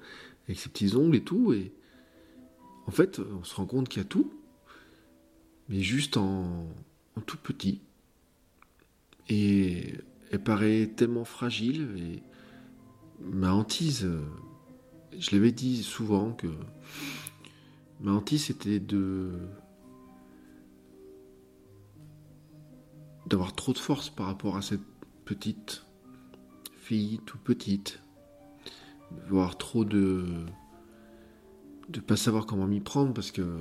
avec 0.46 0.60
ses 0.60 0.70
petits 0.70 0.96
ongles 0.96 1.16
et 1.16 1.24
tout, 1.24 1.52
et 1.54 1.72
en 2.86 2.92
fait, 2.92 3.20
on 3.20 3.44
se 3.44 3.56
rend 3.56 3.66
compte 3.66 3.90
qu'il 3.90 4.02
y 4.02 4.06
a 4.06 4.08
tout, 4.08 4.32
mais 5.68 5.82
juste 5.82 6.18
en, 6.18 6.68
en 7.16 7.22
tout 7.22 7.38
petit. 7.38 7.82
Et 9.30 9.96
elle 10.32 10.44
paraît 10.44 10.92
tellement 10.96 11.26
fragile, 11.26 11.88
et 11.98 12.24
ma 13.20 13.52
hantise, 13.54 14.06
euh, 14.06 14.22
je 15.18 15.32
l'avais 15.32 15.52
dit 15.52 15.84
souvent 15.84 16.34
que 16.34 16.48
ma 18.00 18.12
hantise 18.12 18.46
c'était 18.46 18.80
de 18.80 19.32
d'avoir 23.30 23.54
trop 23.54 23.74
de 23.74 23.78
force 23.78 24.10
par 24.10 24.26
rapport 24.26 24.58
à 24.58 24.62
cette 24.62 24.82
petite 25.26 25.86
fille 26.78 27.20
toute 27.26 27.42
petite, 27.42 28.02
d'avoir 29.12 29.58
trop 29.58 29.86
de 29.86 30.26
de 31.90 32.00
pas 32.00 32.18
savoir 32.18 32.46
comment 32.46 32.68
m'y 32.68 32.82
prendre 32.82 33.14
parce 33.14 33.32
que 33.32 33.60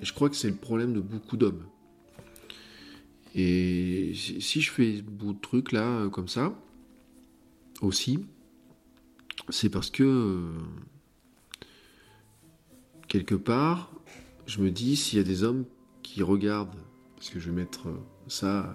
et 0.00 0.04
je 0.04 0.12
crois 0.12 0.28
que 0.28 0.36
c'est 0.36 0.50
le 0.50 0.56
problème 0.56 0.92
de 0.92 1.00
beaucoup 1.00 1.36
d'hommes. 1.36 1.64
Et 3.34 4.12
si 4.14 4.60
je 4.60 4.70
fais 4.70 5.02
bout 5.02 5.32
de 5.32 5.40
truc 5.40 5.72
là 5.72 5.86
euh, 5.86 6.08
comme 6.08 6.28
ça 6.28 6.54
aussi, 7.80 8.26
c'est 9.48 9.68
parce 9.68 9.90
que 9.90 10.04
euh, 10.04 10.50
quelque 13.08 13.34
part, 13.34 13.92
je 14.46 14.60
me 14.60 14.70
dis 14.70 14.96
s'il 14.96 15.18
y 15.18 15.20
a 15.20 15.24
des 15.24 15.42
hommes 15.42 15.64
qui 16.02 16.22
regardent, 16.22 16.76
parce 17.16 17.30
que 17.30 17.40
je 17.40 17.50
vais 17.50 17.56
mettre 17.56 17.88
euh, 17.88 17.98
ça, 18.28 18.74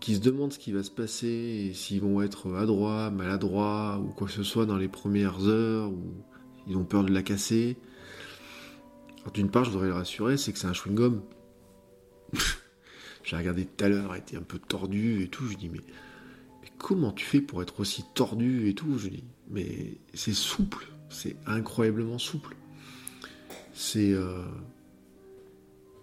qui 0.00 0.16
se 0.16 0.20
demandent 0.20 0.52
ce 0.52 0.58
qui 0.58 0.72
va 0.72 0.82
se 0.82 0.90
passer, 0.90 1.68
et 1.68 1.74
s'ils 1.74 2.00
vont 2.00 2.22
être 2.22 2.54
adroits, 2.56 3.10
maladroits, 3.10 4.00
ou 4.02 4.08
quoi 4.08 4.26
que 4.26 4.32
ce 4.32 4.42
soit 4.42 4.66
dans 4.66 4.76
les 4.76 4.88
premières 4.88 5.46
heures, 5.46 5.90
ou 5.90 6.12
ils 6.66 6.76
ont 6.76 6.84
peur 6.84 7.04
de 7.04 7.12
la 7.12 7.22
casser. 7.22 7.76
Alors, 9.20 9.32
d'une 9.32 9.50
part, 9.50 9.64
je 9.64 9.70
voudrais 9.70 9.86
les 9.86 9.92
rassurer, 9.92 10.36
c'est 10.36 10.52
que 10.52 10.58
c'est 10.58 10.66
un 10.66 10.72
chewing-gum. 10.72 11.20
J'ai 13.24 13.36
regardé 13.36 13.64
tout 13.64 13.84
à 13.84 13.88
l'heure, 13.88 14.14
était 14.16 14.36
un 14.36 14.42
peu 14.42 14.58
tordue 14.58 15.22
et 15.22 15.28
tout, 15.28 15.46
je 15.46 15.56
dis 15.56 15.68
mais 15.68 15.80
mais 16.62 16.68
comment 16.78 17.12
tu 17.12 17.24
fais 17.24 17.40
pour 17.40 17.62
être 17.62 17.80
aussi 17.80 18.04
tordu 18.14 18.68
et 18.68 18.74
tout 18.74 18.98
Je 18.98 19.08
dis, 19.08 19.24
mais 19.50 19.98
c'est 20.14 20.32
souple, 20.32 20.88
c'est 21.10 21.36
incroyablement 21.46 22.18
souple. 22.18 22.56
C'est 23.74 24.12
euh, 24.12 24.44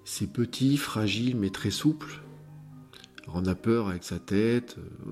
c'est 0.09 0.25
petit, 0.25 0.75
fragile, 0.75 1.37
mais 1.37 1.51
très 1.51 1.69
souple. 1.69 2.23
On 3.27 3.45
a 3.45 3.53
peur 3.53 3.89
avec 3.89 4.03
sa 4.03 4.17
tête, 4.17 4.75
euh, 4.79 5.11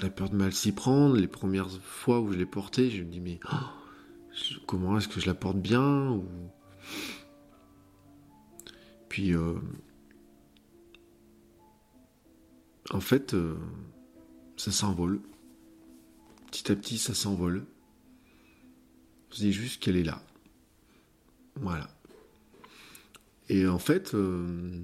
on 0.00 0.06
a 0.06 0.08
peur 0.08 0.30
de 0.30 0.34
mal 0.34 0.54
s'y 0.54 0.72
prendre. 0.72 1.14
Les 1.14 1.28
premières 1.28 1.70
fois 1.82 2.20
où 2.20 2.32
je 2.32 2.38
l'ai 2.38 2.46
porté, 2.46 2.88
je 2.88 3.02
me 3.02 3.10
dis 3.10 3.20
mais 3.20 3.38
oh, 3.52 4.56
comment 4.66 4.96
est-ce 4.96 5.08
que 5.08 5.20
je 5.20 5.26
la 5.26 5.34
porte 5.34 5.58
bien. 5.58 6.22
Puis 9.10 9.34
euh, 9.34 9.56
en 12.90 13.00
fait, 13.00 13.34
euh, 13.34 13.58
ça 14.56 14.72
s'envole. 14.72 15.20
Petit 16.50 16.72
à 16.72 16.76
petit, 16.76 16.96
ça 16.96 17.12
s'envole. 17.12 17.66
Dis 19.32 19.52
juste 19.52 19.82
qu'elle 19.82 19.96
est 19.96 20.02
là. 20.02 20.22
Voilà. 21.56 21.95
Et 23.48 23.66
en 23.66 23.78
fait, 23.78 24.14
euh, 24.14 24.80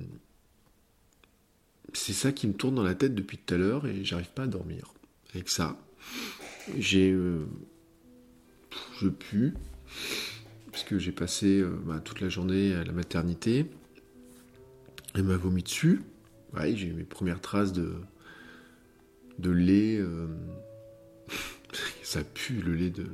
c'est 1.92 2.12
ça 2.12 2.32
qui 2.32 2.46
me 2.46 2.54
tourne 2.54 2.74
dans 2.74 2.82
la 2.82 2.94
tête 2.94 3.14
depuis 3.14 3.38
tout 3.38 3.54
à 3.54 3.58
l'heure 3.58 3.86
et 3.86 4.04
j'arrive 4.04 4.30
pas 4.30 4.44
à 4.44 4.46
dormir 4.46 4.92
avec 5.34 5.48
ça. 5.48 5.78
J'ai. 6.78 7.10
Euh, 7.10 7.46
je 9.00 9.08
pue, 9.08 9.54
parce 10.70 10.84
que 10.84 10.98
j'ai 10.98 11.12
passé 11.12 11.60
euh, 11.60 11.70
bah, 11.84 12.00
toute 12.00 12.20
la 12.20 12.28
journée 12.28 12.74
à 12.74 12.84
la 12.84 12.92
maternité. 12.92 13.66
Elle 15.14 15.24
m'a 15.24 15.36
vomi 15.36 15.62
dessus. 15.62 16.02
Ouais, 16.54 16.74
j'ai 16.76 16.88
eu 16.88 16.92
mes 16.92 17.04
premières 17.04 17.40
traces 17.40 17.72
de, 17.72 17.94
de 19.38 19.50
lait. 19.50 20.00
ça 22.02 22.22
pue 22.22 22.62
le 22.62 22.74
lait 22.74 22.90
de 22.90 23.06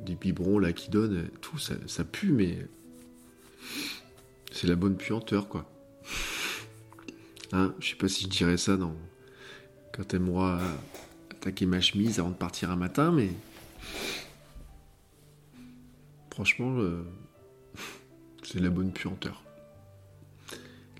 des 0.00 0.14
biberons 0.14 0.58
là 0.58 0.72
qui 0.72 0.90
donnent, 0.90 1.28
tout, 1.40 1.58
ça 1.58 2.04
pue, 2.04 2.32
mais 2.32 2.66
c'est 4.58 4.66
la 4.66 4.74
bonne 4.74 4.96
puanteur, 4.96 5.48
quoi. 5.48 5.70
Hein, 7.52 7.72
je 7.78 7.90
sais 7.90 7.94
pas 7.94 8.08
si 8.08 8.24
je 8.24 8.28
dirais 8.28 8.56
ça 8.56 8.76
dans... 8.76 8.96
quand 9.92 10.12
m'aura 10.14 10.60
attaqué 11.30 11.64
ma 11.64 11.80
chemise 11.80 12.18
avant 12.18 12.30
de 12.30 12.34
partir 12.34 12.72
un 12.72 12.76
matin, 12.76 13.12
mais 13.12 13.30
franchement, 16.32 16.76
euh, 16.80 17.04
c'est 18.42 18.58
la 18.58 18.70
bonne 18.70 18.92
puanteur. 18.92 19.44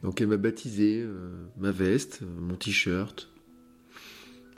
Donc 0.05 0.21
elle 0.21 0.29
m'a 0.29 0.37
baptisé 0.37 1.03
euh, 1.03 1.49
ma 1.57 1.73
veste, 1.73 2.21
mon 2.23 2.55
t-shirt. 2.55 3.29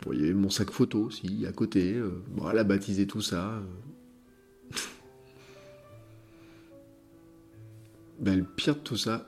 Avait 0.06 0.34
mon 0.34 0.50
sac 0.50 0.70
photo 0.70 1.04
aussi 1.04 1.46
à 1.46 1.52
côté. 1.52 1.94
Euh, 1.94 2.22
elle 2.50 2.58
a 2.58 2.64
baptisé 2.64 3.06
tout 3.06 3.22
ça. 3.22 3.62
Ben, 8.20 8.38
le 8.38 8.44
pire 8.44 8.74
de 8.74 8.80
tout 8.80 8.98
ça, 8.98 9.26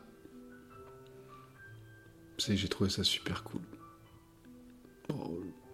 c'est 2.37 2.52
que 2.52 2.58
j'ai 2.58 2.68
trouvé 2.68 2.90
ça 2.90 3.02
super 3.02 3.42
cool. 3.42 3.62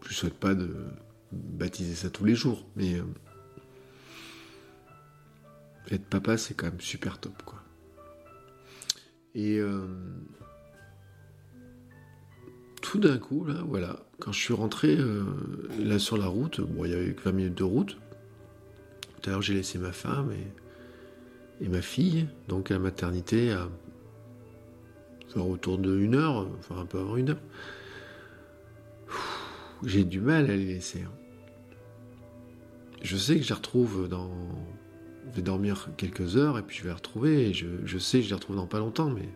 Je 0.06 0.14
souhaite 0.14 0.34
pas 0.34 0.54
de 0.54 0.72
baptiser 1.32 1.94
ça 1.94 2.10
tous 2.10 2.25
les 2.25 2.34
jours, 2.34 2.64
mais 2.76 2.94
euh, 2.94 3.02
être 5.90 6.04
papa, 6.04 6.38
c'est 6.38 6.54
quand 6.54 6.66
même 6.66 6.80
super 6.80 7.18
top, 7.18 7.42
quoi. 7.44 7.62
Et 9.34 9.58
euh, 9.58 9.87
tout 12.82 12.98
d'un 12.98 13.18
coup, 13.18 13.44
là, 13.44 13.62
voilà, 13.66 14.00
quand 14.20 14.32
je 14.32 14.40
suis 14.40 14.54
rentré 14.54 14.96
euh, 14.96 15.25
là 15.80 15.98
sur 15.98 16.16
la 16.16 16.26
route, 16.26 16.60
bon, 16.60 16.84
il 16.84 16.92
y 16.92 16.94
avait 16.94 17.14
que 17.14 17.22
20 17.22 17.32
minutes 17.32 17.54
de 17.54 17.64
route. 17.64 17.98
Tout 19.20 19.30
à 19.30 19.32
l'heure, 19.32 19.42
j'ai 19.42 19.54
laissé 19.54 19.78
ma 19.78 19.92
femme 19.92 20.30
et 20.32 20.46
et 21.60 21.68
ma 21.68 21.82
fille, 21.82 22.26
donc 22.48 22.70
à 22.70 22.74
la 22.74 22.80
maternité, 22.80 23.56
autour 25.36 25.78
de 25.78 25.96
une 25.98 26.14
heure, 26.14 26.48
enfin 26.58 26.80
un 26.80 26.86
peu 26.86 26.98
avant 26.98 27.16
une 27.16 27.30
heure. 27.30 27.40
J'ai 29.84 30.04
du 30.04 30.20
mal 30.20 30.50
à 30.50 30.56
les 30.56 30.64
laisser. 30.64 31.02
Hein. 31.02 31.12
Je 33.02 33.16
sais 33.16 33.37
que 33.37 33.42
je 33.42 33.48
les 33.48 33.54
retrouve 33.54 34.09
dans. 34.09 34.30
Je 35.30 35.37
vais 35.37 35.42
dormir 35.42 35.88
quelques 35.96 36.37
heures 36.37 36.59
et 36.59 36.62
puis 36.62 36.78
je 36.78 36.83
vais 36.83 36.88
les 36.88 36.94
retrouver. 36.94 37.50
Et 37.50 37.54
je, 37.54 37.98
sais 37.98 38.18
que 38.18 38.24
je 38.24 38.30
les 38.30 38.35
retrouve 38.35 38.56
dans 38.56 38.66
pas 38.66 38.78
longtemps, 38.78 39.11
mais 39.11 39.28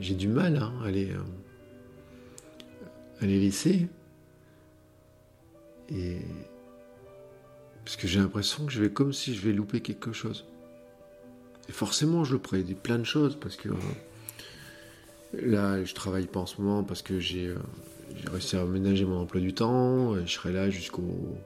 j'ai 0.00 0.14
du 0.14 0.28
mal 0.28 0.56
hein, 0.56 0.72
à, 0.84 0.90
les, 0.90 1.12
à 3.20 3.26
les 3.26 3.38
laisser. 3.38 3.88
Et. 5.90 6.18
Parce 7.84 7.96
que 7.96 8.08
j'ai 8.08 8.18
l'impression 8.18 8.66
que 8.66 8.72
je 8.72 8.82
vais 8.82 8.90
comme 8.90 9.12
si 9.12 9.34
je 9.34 9.40
vais 9.40 9.52
louper 9.52 9.80
quelque 9.80 10.12
chose. 10.12 10.46
Forcément, 11.70 12.24
je 12.24 12.34
le 12.34 12.62
des 12.62 12.74
plein 12.74 12.98
de 12.98 13.04
choses 13.04 13.36
parce 13.38 13.56
que 13.56 13.68
euh, 13.68 13.74
là, 15.34 15.84
je 15.84 15.94
travaille 15.94 16.26
pas 16.26 16.40
en 16.40 16.46
ce 16.46 16.60
moment 16.60 16.82
parce 16.82 17.02
que 17.02 17.20
j'ai 17.20 17.48
euh, 17.48 17.58
réussi 18.30 18.56
à 18.56 18.62
aménager 18.62 19.04
mon 19.04 19.20
emploi 19.20 19.40
du 19.40 19.52
temps. 19.52 20.16
Et 20.16 20.26
je 20.26 20.32
serai 20.32 20.52
là 20.52 20.70
jusqu'au 20.70 21.36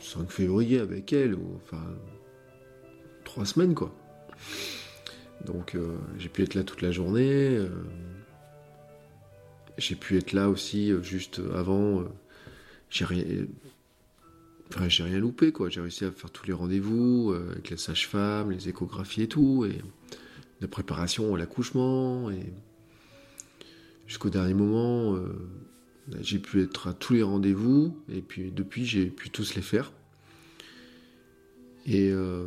5 0.00 0.30
février 0.30 0.78
avec 0.78 1.12
elle, 1.12 1.34
ou 1.34 1.60
enfin 1.64 1.82
trois 3.24 3.44
semaines 3.44 3.74
quoi. 3.74 3.92
Donc 5.44 5.74
euh, 5.74 5.96
j'ai 6.16 6.28
pu 6.28 6.42
être 6.42 6.54
là 6.54 6.62
toute 6.62 6.80
la 6.80 6.92
journée. 6.92 7.58
j'ai 9.78 9.96
pu 9.96 10.16
être 10.16 10.32
là 10.32 10.48
aussi 10.48 10.92
juste 11.02 11.40
avant. 11.54 12.04
j'ai 12.88 13.04
rien 13.04 13.24
Enfin, 14.74 14.88
j'ai 14.88 15.04
rien 15.04 15.20
loupé, 15.20 15.52
quoi. 15.52 15.68
J'ai 15.68 15.80
réussi 15.80 16.04
à 16.04 16.10
faire 16.10 16.32
tous 16.32 16.46
les 16.46 16.52
rendez-vous 16.52 17.30
euh, 17.30 17.52
avec 17.52 17.70
la 17.70 17.76
sage-femme, 17.76 18.50
les 18.50 18.68
échographies 18.68 19.22
et 19.22 19.28
tout, 19.28 19.64
et 19.64 19.78
la 20.60 20.66
préparation 20.66 21.32
à 21.34 21.38
l'accouchement, 21.38 22.28
et 22.32 22.52
jusqu'au 24.08 24.30
dernier 24.30 24.54
moment, 24.54 25.14
euh, 25.14 25.28
j'ai 26.20 26.40
pu 26.40 26.60
être 26.60 26.88
à 26.88 26.92
tous 26.92 27.12
les 27.12 27.22
rendez-vous, 27.22 27.96
et 28.08 28.20
puis 28.20 28.50
depuis, 28.50 28.84
j'ai 28.84 29.06
pu 29.06 29.30
tous 29.30 29.54
les 29.54 29.62
faire. 29.62 29.92
Et 31.86 32.10
euh, 32.10 32.46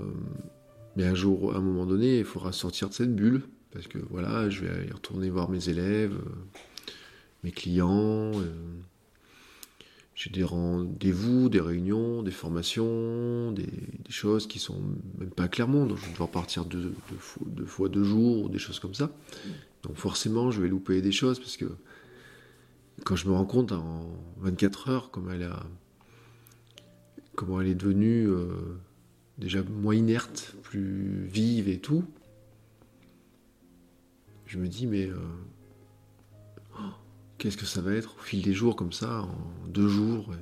mais 0.98 1.06
un 1.06 1.16
jour, 1.16 1.54
à 1.54 1.60
un 1.60 1.62
moment 1.62 1.86
donné, 1.86 2.20
il 2.20 2.26
faudra 2.26 2.52
sortir 2.52 2.90
de 2.90 2.94
cette 2.94 3.16
bulle, 3.16 3.44
parce 3.72 3.88
que 3.88 4.00
voilà, 4.10 4.50
je 4.50 4.66
vais 4.66 4.88
y 4.88 4.92
retourner 4.92 5.30
voir 5.30 5.50
mes 5.50 5.70
élèves, 5.70 6.18
mes 7.46 7.52
clients. 7.52 8.34
J'ai 10.18 10.32
des 10.32 10.44
rendez-vous, 10.44 11.48
des 11.48 11.60
réunions, 11.60 12.24
des 12.24 12.32
formations, 12.32 13.52
des, 13.52 13.70
choses 14.10 14.48
qui 14.48 14.58
sont 14.58 14.82
même 15.20 15.30
pas 15.30 15.48
clairement. 15.48 15.86
Donc 15.86 16.00
je 16.00 16.06
vais 16.06 16.12
devoir 16.12 16.32
partir 16.32 16.66
deux, 16.66 16.92
fois, 17.68 17.88
deux 17.88 18.04
jours 18.04 18.46
ou 18.46 18.50
des 18.50 18.58
choses 18.58 18.80
comme 18.80 18.96
ça. 18.96 19.12
Donc 19.84 19.96
forcément, 19.96 20.50
je 20.50 20.60
vais 20.60 20.70
louper 20.70 21.04
des 21.04 21.12
choses 21.12 21.38
parce 21.38 21.56
que 21.56 21.66
quand 23.06 23.16
je 23.16 23.28
me 23.28 23.34
rends 23.34 23.46
compte 23.46 23.72
en 23.72 24.10
24 24.40 24.90
heures 24.90 25.12
comment 25.12 25.30
elle 25.30 25.52
comment 27.36 27.62
elle 27.62 27.68
est 27.68 27.76
devenue 27.76 28.28
euh, 28.28 28.48
déjà 29.38 29.62
moins 29.62 29.94
inerte, 29.94 30.56
plus 30.64 31.28
vive 31.28 31.70
et 31.70 31.78
tout, 31.78 32.04
je 34.48 34.58
me 34.58 34.68
dis 34.68 34.88
mais 34.88 35.06
euh, 35.06 35.20
qu'est-ce 37.48 37.56
que 37.56 37.66
ça 37.66 37.80
va 37.80 37.94
être 37.94 38.18
au 38.18 38.22
fil 38.24 38.42
des 38.42 38.54
jours 38.54 38.76
comme 38.76 38.92
ça, 38.92 39.22
en 39.22 39.68
deux 39.70 39.88
jours. 39.88 40.36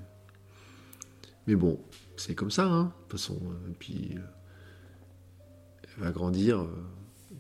Mais 1.46 1.56
bon, 1.56 1.80
c'est 2.18 2.34
comme 2.34 2.50
ça, 2.50 2.66
hein, 2.66 2.86
de 2.86 2.90
toute 3.04 3.20
façon. 3.20 3.40
Et 3.70 3.74
puis, 3.78 4.16
euh, 4.16 4.22
elle 5.84 6.04
va 6.04 6.12
grandir. 6.12 6.62
Euh, 6.62 6.68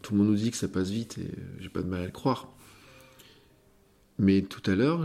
tout 0.04 0.13
le 0.13 0.19
monde 0.19 0.28
nous 0.28 0.36
dit 0.36 0.51
que 0.51 0.58
ça 0.58 0.67
passe 0.67 0.89
vite 0.89 1.17
et 1.17 1.32
j'ai 1.58 1.69
pas 1.69 1.82
de 1.82 1.88
mal 1.88 2.01
à 2.01 2.06
le 2.06 2.12
croire. 2.12 2.54
Mais 4.19 4.43
tout 4.43 4.62
à 4.69 4.75
l'heure, 4.75 5.04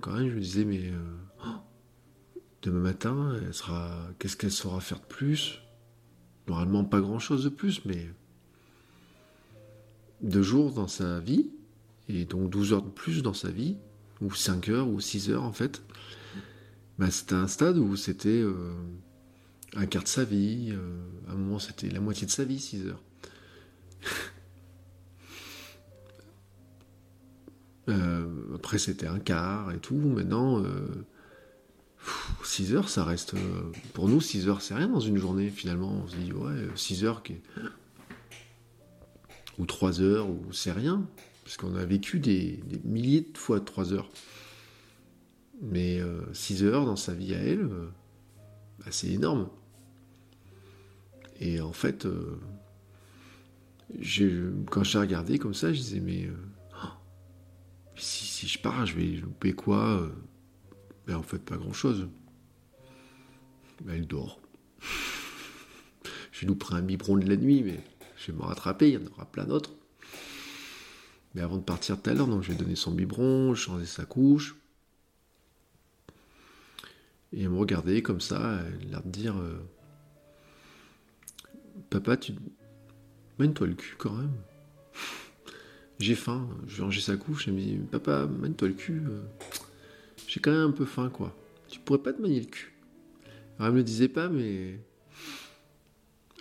quand 0.00 0.12
même, 0.12 0.28
je 0.28 0.36
me 0.36 0.40
disais, 0.40 0.64
mais 0.64 0.88
euh, 0.88 1.50
demain 2.62 2.78
matin, 2.78 3.36
elle 3.44 3.54
sera, 3.54 3.90
qu'est-ce 4.20 4.36
qu'elle 4.36 4.52
saura 4.52 4.80
faire 4.80 5.00
de 5.00 5.06
plus? 5.06 5.62
Normalement, 6.46 6.84
pas 6.84 7.00
grand-chose 7.00 7.42
de 7.42 7.48
plus, 7.48 7.84
mais 7.84 8.06
deux 10.20 10.42
jours 10.42 10.70
dans 10.70 10.86
sa 10.86 11.18
vie, 11.18 11.50
et 12.08 12.24
donc 12.24 12.50
12 12.50 12.72
heures 12.72 12.82
de 12.82 12.90
plus 12.90 13.24
dans 13.24 13.34
sa 13.34 13.50
vie, 13.50 13.76
ou 14.20 14.34
5 14.34 14.68
heures, 14.68 14.88
ou 14.88 15.00
6 15.00 15.30
heures 15.30 15.44
en 15.44 15.52
fait, 15.52 15.82
bah, 16.98 17.10
c'était 17.10 17.34
un 17.34 17.48
stade 17.48 17.76
où 17.76 17.96
c'était 17.96 18.28
euh, 18.28 18.74
un 19.74 19.86
quart 19.86 20.04
de 20.04 20.08
sa 20.08 20.24
vie, 20.24 20.70
euh, 20.72 21.06
à 21.28 21.32
un 21.32 21.36
moment 21.36 21.58
c'était 21.58 21.88
la 21.88 22.00
moitié 22.00 22.26
de 22.26 22.32
sa 22.32 22.44
vie, 22.44 22.58
6 22.58 22.86
heures. 22.86 23.02
Euh, 27.88 28.26
après 28.56 28.78
c'était 28.78 29.06
un 29.06 29.20
quart 29.20 29.70
et 29.70 29.78
tout, 29.78 29.94
maintenant 29.94 30.60
6 32.42 32.74
heures 32.74 32.88
ça 32.88 33.04
reste, 33.04 33.36
pour 33.92 34.08
nous 34.08 34.20
6 34.20 34.48
heures 34.48 34.60
c'est 34.60 34.74
rien 34.74 34.88
dans 34.88 34.98
une 34.98 35.18
journée 35.18 35.50
finalement, 35.50 36.02
on 36.04 36.08
se 36.08 36.16
dit 36.16 36.32
ouais 36.32 36.66
6 36.74 37.04
heures 37.04 37.22
ou 39.58 39.66
3 39.66 40.00
heures, 40.00 40.28
ou 40.28 40.52
c'est 40.52 40.72
rien, 40.72 41.06
parce 41.46 41.58
qu'on 41.58 41.76
a 41.76 41.84
vécu 41.84 42.18
des, 42.18 42.58
milliers 42.82 43.20
de 43.20 43.38
fois 43.38 43.60
3 43.60 43.92
heures. 43.92 44.10
Mais 45.62 46.00
6 46.32 46.64
euh, 46.64 46.72
heures 46.72 46.86
dans 46.86 46.96
sa 46.96 47.14
vie 47.14 47.36
à 47.36 47.38
elle, 47.38 47.60
euh, 47.60 47.88
bah, 48.80 48.86
c'est 48.90 49.10
énorme. 49.10 49.48
Et 51.38 51.60
en 51.60 51.72
fait, 51.72 52.04
euh, 52.04 52.40
quand 54.72 54.82
j'ai 54.82 54.98
regardé 54.98 55.38
comme 55.38 55.54
ça, 55.54 55.72
je 55.72 55.78
disais, 55.78 56.00
mais 56.00 56.28
oh, 56.82 56.88
si, 57.94 58.48
je 58.48 58.58
pars, 58.58 58.84
je 58.84 58.96
vais 58.96 59.04
louper 59.04 59.52
quoi 59.52 60.04
ben, 61.06 61.14
En 61.14 61.22
fait, 61.22 61.38
pas 61.38 61.56
grand-chose. 61.56 62.08
Ben, 63.84 63.94
elle 63.94 64.08
dort. 64.08 64.40
je 66.32 66.44
louperai 66.44 66.78
un 66.78 66.82
biberon 66.82 67.18
de 67.18 67.28
la 67.28 67.36
nuit, 67.36 67.62
mais 67.62 67.78
je 68.16 68.32
vais 68.32 68.36
me 68.36 68.42
rattraper, 68.42 68.88
il 68.88 68.94
y 68.94 68.96
en 68.96 69.06
aura 69.12 69.26
plein 69.26 69.44
d'autres. 69.44 69.70
Mais 71.36 71.42
avant 71.42 71.58
de 71.58 71.62
partir 71.62 72.00
tout 72.00 72.08
à 72.08 72.14
l'heure, 72.14 72.42
je 72.42 72.50
vais 72.50 72.56
donner 72.56 72.76
son 72.76 72.92
biberon, 72.92 73.54
changer 73.54 73.84
sa 73.84 74.06
couche. 74.06 74.56
Et 77.34 77.42
elle 77.42 77.50
me 77.50 77.58
regardait 77.58 78.00
comme 78.00 78.22
ça, 78.22 78.60
elle 78.66 78.88
l'air 78.88 79.02
de 79.02 79.10
dire 79.10 79.36
euh, 79.36 79.58
Papa, 81.90 82.16
tu. 82.16 82.32
Mène-toi 83.38 83.66
le 83.66 83.74
cul 83.74 83.96
quand 83.98 84.14
même. 84.14 84.32
J'ai 85.98 86.14
faim, 86.14 86.48
je 86.66 86.78
vais 86.78 86.84
ranger 86.84 87.02
sa 87.02 87.18
couche, 87.18 87.48
elle 87.48 87.54
me 87.54 87.60
dit 87.60 87.78
Papa, 87.90 88.26
mène-toi 88.26 88.68
le 88.68 88.74
cul. 88.74 89.02
Euh, 89.06 89.20
j'ai 90.26 90.40
quand 90.40 90.52
même 90.52 90.70
un 90.70 90.72
peu 90.72 90.86
faim, 90.86 91.10
quoi. 91.10 91.36
Tu 91.68 91.80
pourrais 91.80 92.02
pas 92.02 92.14
te 92.14 92.22
manier 92.22 92.40
le 92.40 92.46
cul? 92.46 92.72
Alors 93.58 93.66
elle 93.68 93.72
me 93.72 93.78
le 93.78 93.84
disait 93.84 94.08
pas, 94.08 94.30
mais 94.30 94.80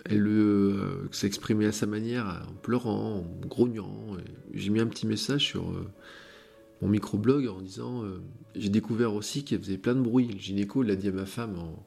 elle 0.08 0.28
euh, 0.28 1.08
s'exprimait 1.12 1.66
à 1.66 1.72
sa 1.72 1.88
manière, 1.88 2.46
en 2.48 2.54
pleurant, 2.54 3.18
en 3.18 3.48
grognant. 3.48 4.18
J'ai 4.54 4.70
mis 4.70 4.80
un 4.80 4.88
petit 4.88 5.08
message 5.08 5.46
sur 5.46 5.70
euh, 5.72 5.88
mon 6.82 6.90
microblog 6.90 7.48
en 7.48 7.60
disant 7.60 8.04
euh, 8.04 8.22
J'ai 8.56 8.70
découvert 8.70 9.16
aussi 9.16 9.44
qu'elle 9.44 9.60
faisait 9.60 9.80
plein 9.80 9.96
de 9.96 10.02
bruit. 10.02 10.28
Le 10.28 10.38
gynéco 10.38 10.84
l'a 10.84 10.96
dit 10.96 11.08
à 11.08 11.12
ma 11.12 11.26
femme 11.26 11.56
en, 11.58 11.86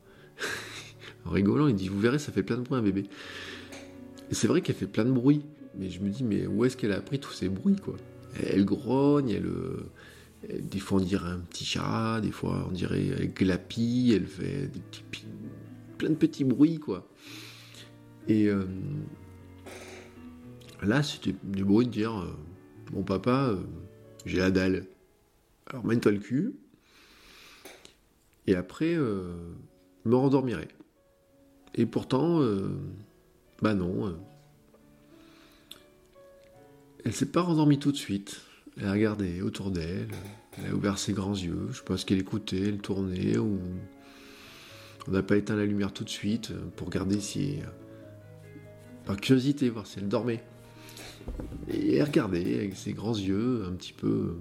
rigolant 1.31 1.69
il 1.69 1.77
dit 1.77 1.89
Vous 1.89 2.01
verrez, 2.01 2.19
ça 2.19 2.33
fait 2.33 2.43
plein 2.43 2.57
de 2.57 2.63
bruit 2.63 2.79
un 2.79 2.83
bébé. 2.83 3.05
C'est 4.33 4.49
vrai 4.49 4.63
qu'elle 4.63 4.77
fait 4.77 4.87
plein 4.87 5.05
de 5.05 5.13
bruit. 5.13 5.45
Mais 5.79 5.89
je 5.89 6.01
me 6.01 6.11
dis 6.11 6.25
Mais 6.25 6.45
où 6.47 6.65
est-ce 6.65 6.77
qu'elle 6.77 6.93
a 6.93 6.97
appris 6.97 7.21
tous 7.21 7.33
ces 7.33 7.49
bruits 7.49 7.77
quoi? 7.77 7.95
Elle, 8.43 8.65
grogne, 8.65 9.31
elle, 9.31 10.61
Des 10.61 10.81
fois 10.81 11.01
on 11.01 11.05
dirait 11.05 11.31
un 11.31 11.39
petit 11.39 11.65
chat, 11.65 12.21
des 12.21 12.33
fois 12.33 12.67
on 12.69 12.73
dirait 12.73 13.07
elle 13.07 13.33
elle 13.41 14.27
fait 14.27 14.67
des 14.67 14.81
petits, 14.81 15.25
plein 15.99 16.11
de 16.11 16.17
petits 16.17 16.45
bruits 16.45 16.81
quoi. 16.81 17.09
Et 18.29 18.47
euh, 18.47 18.65
là, 20.83 21.03
c'était 21.03 21.35
du 21.43 21.65
bruit 21.65 21.87
de 21.87 21.91
dire 21.91 22.19
euh, 22.19 22.37
Mon 22.93 23.03
papa, 23.03 23.49
euh, 23.49 23.57
j'ai 24.27 24.39
la 24.39 24.51
dalle. 24.51 24.85
Alors, 25.67 25.85
mène-toi 25.85 26.13
le 26.13 26.19
cul. 26.19 26.55
Et 28.47 28.55
après, 28.55 28.97
me 28.97 30.15
rendormirai. 30.15 30.69
Et 31.75 31.85
pourtant, 31.85 32.41
bah 33.61 33.75
non. 33.75 34.19
elle 37.05 37.13
s'est 37.13 37.31
pas 37.31 37.43
rendormie 37.43 37.79
tout 37.79 37.93
de 37.93 37.97
suite. 37.99 38.41
Elle 38.79 38.87
a 38.87 38.93
regardé 38.93 39.43
autour 39.43 39.71
d'elle. 39.71 40.09
Elle 40.57 40.71
a 40.71 40.75
ouvert 40.75 40.99
ses 40.99 41.13
grands 41.13 41.35
yeux. 41.35 41.69
Je 41.73 41.83
pense 41.83 42.07
qu'elle 42.07 42.21
écoutait, 42.21 42.69
elle 42.69 42.79
tournait. 42.79 43.37
Ou... 43.37 43.59
On 45.07 45.11
n'a 45.11 45.23
pas 45.23 45.37
éteint 45.37 45.57
la 45.57 45.67
lumière 45.67 45.93
tout 45.93 46.05
de 46.05 46.09
suite 46.09 46.55
pour 46.77 46.87
regarder 46.87 47.21
si 47.21 47.59
curiosité, 49.17 49.71
voir 49.71 49.87
si 49.87 49.99
elle 49.99 50.09
dormait. 50.09 50.43
Et 51.69 51.97
elle 51.97 52.05
regardait 52.05 52.57
avec 52.57 52.77
ses 52.77 52.93
grands 52.93 53.17
yeux 53.17 53.65
un 53.67 53.73
petit 53.73 53.93
peu 53.93 54.07
euh, 54.07 54.37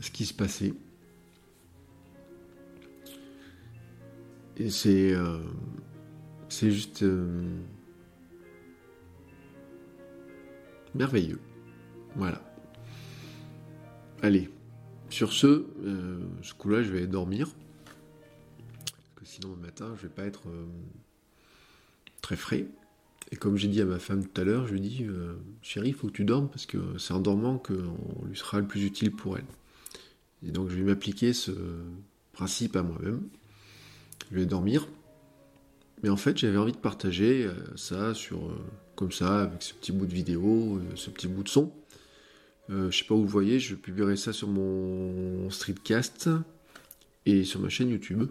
ce 0.00 0.10
qui 0.10 0.24
se 0.24 0.34
passait. 0.34 0.74
Et 4.58 4.70
c'est 4.70 5.12
euh, 5.12 5.38
c'est 6.48 6.70
juste 6.70 7.02
euh, 7.02 7.42
merveilleux. 10.94 11.40
Voilà. 12.14 12.40
Allez, 14.22 14.48
sur 15.10 15.32
ce, 15.32 15.66
ce 16.40 16.54
coup-là, 16.54 16.82
je 16.82 16.90
vais 16.90 17.06
dormir. 17.06 17.48
Parce 18.78 19.10
que 19.16 19.24
sinon, 19.26 19.50
le 19.50 19.60
matin, 19.60 19.92
je 19.96 20.02
vais 20.02 20.12
pas 20.12 20.24
être 20.24 20.44
très 22.22 22.36
frais. 22.36 22.66
Et 23.32 23.36
comme 23.36 23.56
j'ai 23.56 23.68
dit 23.68 23.80
à 23.80 23.84
ma 23.84 23.98
femme 23.98 24.24
tout 24.24 24.40
à 24.40 24.44
l'heure, 24.44 24.66
je 24.66 24.72
lui 24.72 24.80
dis 24.80 25.04
euh, 25.04 25.34
Chérie, 25.62 25.88
il 25.88 25.94
faut 25.94 26.06
que 26.06 26.12
tu 26.12 26.24
dormes 26.24 26.48
parce 26.48 26.66
que 26.66 26.78
c'est 26.98 27.12
en 27.12 27.20
dormant 27.20 27.58
qu'on 27.58 28.24
lui 28.26 28.36
sera 28.36 28.60
le 28.60 28.66
plus 28.66 28.84
utile 28.84 29.10
pour 29.10 29.36
elle. 29.36 29.44
Et 30.46 30.52
donc 30.52 30.68
je 30.70 30.76
vais 30.76 30.82
m'appliquer 30.82 31.32
ce 31.32 31.50
principe 32.32 32.76
à 32.76 32.82
moi-même. 32.82 33.22
Je 34.30 34.36
vais 34.36 34.46
dormir. 34.46 34.86
Mais 36.02 36.08
en 36.08 36.16
fait, 36.16 36.36
j'avais 36.36 36.58
envie 36.58 36.72
de 36.72 36.76
partager 36.76 37.46
euh, 37.46 37.54
ça 37.74 38.14
sur 38.14 38.46
euh, 38.46 38.54
comme 38.94 39.12
ça, 39.12 39.42
avec 39.42 39.62
ce 39.62 39.74
petit 39.74 39.92
bout 39.92 40.06
de 40.06 40.14
vidéo, 40.14 40.80
ce 40.94 41.10
petit 41.10 41.26
bout 41.26 41.42
de 41.42 41.48
son. 41.48 41.70
je 42.68 42.90
sais 42.90 43.04
pas 43.04 43.14
où 43.14 43.20
vous 43.20 43.28
voyez, 43.28 43.58
je 43.58 43.74
publierai 43.74 44.16
ça 44.16 44.32
sur 44.32 44.48
mon 44.48 45.50
streetcast 45.50 46.30
et 47.26 47.44
sur 47.44 47.60
ma 47.60 47.68
chaîne 47.68 47.90
YouTube. 47.90 48.26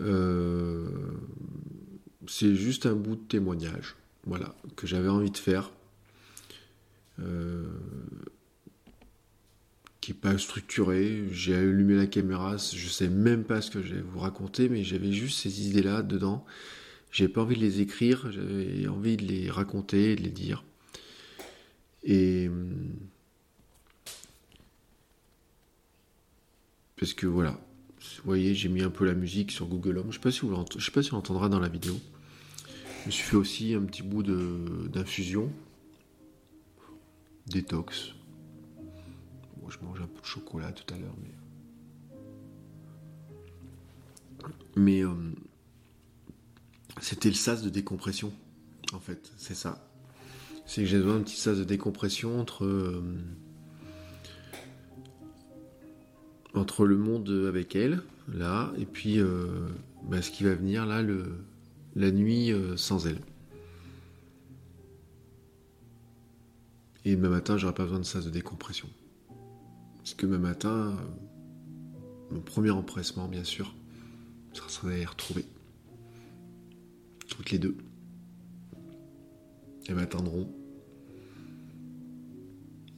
Euh, 0.00 0.88
c'est 2.28 2.54
juste 2.54 2.86
un 2.86 2.94
bout 2.94 3.16
de 3.16 3.22
témoignage, 3.22 3.96
voilà, 4.26 4.54
que 4.76 4.86
j'avais 4.86 5.08
envie 5.08 5.30
de 5.30 5.36
faire, 5.36 5.70
euh, 7.20 7.66
qui 10.00 10.12
n'est 10.12 10.18
pas 10.18 10.36
structuré. 10.38 11.24
J'ai 11.30 11.54
allumé 11.54 11.96
la 11.96 12.06
caméra, 12.06 12.56
je 12.56 12.88
sais 12.88 13.08
même 13.08 13.44
pas 13.44 13.60
ce 13.60 13.70
que 13.70 13.82
je 13.82 13.94
vais 13.94 14.02
vous 14.02 14.18
raconter, 14.18 14.68
mais 14.68 14.84
j'avais 14.84 15.12
juste 15.12 15.40
ces 15.40 15.68
idées-là 15.68 16.02
dedans. 16.02 16.44
J'ai 17.10 17.28
pas 17.28 17.42
envie 17.42 17.56
de 17.56 17.60
les 17.60 17.80
écrire, 17.80 18.30
j'avais 18.32 18.88
envie 18.88 19.16
de 19.16 19.24
les 19.24 19.50
raconter, 19.50 20.16
de 20.16 20.22
les 20.22 20.30
dire. 20.30 20.64
Et 22.02 22.50
parce 26.96 27.14
que 27.14 27.26
voilà, 27.26 27.60
vous 28.00 28.22
voyez, 28.24 28.54
j'ai 28.54 28.68
mis 28.68 28.82
un 28.82 28.90
peu 28.90 29.04
la 29.04 29.14
musique 29.14 29.52
sur 29.52 29.66
Google 29.66 29.98
Home. 29.98 30.06
Je 30.10 30.16
sais 30.16 30.22
sais 30.80 30.90
pas 30.90 31.02
si 31.02 31.14
on 31.14 31.18
entendra 31.18 31.48
dans 31.48 31.60
la 31.60 31.68
vidéo. 31.68 31.98
Je 33.04 33.08
me 33.08 33.12
suis 33.12 33.24
fait 33.24 33.36
aussi 33.36 33.74
un 33.74 33.82
petit 33.82 34.02
bout 34.02 34.22
d'infusion. 34.22 35.52
Détox. 37.46 38.14
je 39.68 39.76
mange 39.84 40.00
un 40.00 40.06
peu 40.06 40.22
de 40.22 40.26
chocolat 40.26 40.72
tout 40.72 40.94
à 40.94 40.96
l'heure, 40.96 41.14
mais. 41.22 41.34
Mais 44.76 45.04
euh, 45.04 45.12
c'était 47.02 47.28
le 47.28 47.34
sas 47.34 47.62
de 47.62 47.68
décompression, 47.68 48.32
en 48.94 49.00
fait, 49.00 49.30
c'est 49.36 49.54
ça. 49.54 49.86
C'est 50.64 50.80
que 50.80 50.86
j'ai 50.88 50.96
besoin 50.96 51.18
d'un 51.18 51.24
petit 51.24 51.36
sas 51.36 51.58
de 51.58 51.64
décompression 51.64 52.40
entre. 52.40 52.64
Euh, 52.64 53.02
entre 56.54 56.86
le 56.86 56.96
monde 56.96 57.28
avec 57.46 57.76
elle, 57.76 58.00
là, 58.32 58.72
et 58.78 58.86
puis 58.86 59.18
euh, 59.18 59.68
bah, 60.04 60.22
ce 60.22 60.30
qui 60.30 60.44
va 60.44 60.54
venir 60.54 60.86
là, 60.86 61.02
le, 61.02 61.44
la 61.94 62.10
nuit 62.10 62.52
euh, 62.52 62.76
sans 62.76 63.06
elle. 63.06 63.20
Et 67.04 67.16
demain 67.16 67.28
matin, 67.28 67.56
j'aurai 67.58 67.74
pas 67.74 67.84
besoin 67.84 68.00
de 68.00 68.04
ça 68.04 68.20
de 68.20 68.30
décompression. 68.30 68.88
Parce 69.96 70.14
que 70.14 70.26
demain 70.26 70.38
matin, 70.38 70.96
euh, 70.98 72.34
mon 72.34 72.40
premier 72.40 72.70
empressement, 72.70 73.28
bien 73.28 73.44
sûr, 73.44 73.74
ça 74.52 74.68
sera 74.68 74.88
d'aller 74.88 75.04
retrouver. 75.04 75.44
Toutes 77.28 77.50
les 77.50 77.58
deux. 77.58 77.76
Elles 79.86 79.96
m'attendront. 79.96 80.50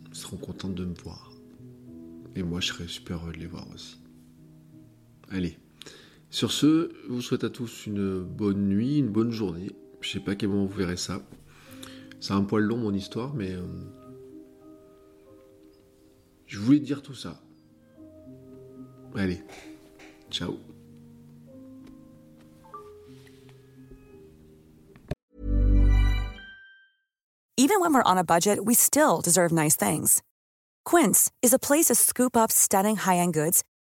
Elles 0.06 0.14
seront 0.14 0.37
contentes 0.37 0.74
de 0.74 0.85
me 0.85 0.94
voir. 0.94 1.32
Et 2.37 2.42
moi, 2.42 2.61
je 2.61 2.68
serai 2.68 2.87
super 2.87 3.18
heureux 3.18 3.32
de 3.32 3.38
les 3.38 3.46
voir 3.46 3.66
aussi. 3.74 4.00
Allez. 5.30 5.59
Sur 6.30 6.52
ce, 6.52 6.90
je 7.06 7.12
vous 7.12 7.22
souhaite 7.22 7.44
à 7.44 7.50
tous 7.50 7.86
une 7.86 8.20
bonne 8.20 8.68
nuit, 8.68 8.98
une 8.98 9.08
bonne 9.08 9.30
journée. 9.30 9.70
Je 10.00 10.10
sais 10.10 10.20
pas 10.20 10.34
quel 10.34 10.50
moment 10.50 10.66
vous 10.66 10.76
verrez 10.76 10.96
ça. 10.96 11.20
C'est 12.20 12.32
un 12.32 12.42
poil 12.42 12.64
long 12.64 12.76
mon 12.76 12.92
histoire, 12.92 13.34
mais 13.34 13.52
euh, 13.52 13.62
je 16.46 16.58
voulais 16.58 16.80
dire 16.80 17.02
tout 17.02 17.14
ça. 17.14 17.40
Allez, 19.14 19.42
ciao. 20.30 20.58
Even 27.58 27.80
when 27.80 27.94
we're 27.94 28.02
on 28.04 28.18
a 28.18 28.24
budget, 28.24 28.64
we 28.66 28.74
still 28.74 29.22
deserve 29.22 29.50
nice 29.50 29.76
things. 29.76 30.22
Quince 30.84 31.30
is 31.42 31.54
a 31.54 31.58
place 31.58 31.86
to 31.86 31.94
scoop 31.94 32.36
up 32.36 32.52
stunning 32.52 32.96
high-end 32.96 33.32
goods 33.32 33.62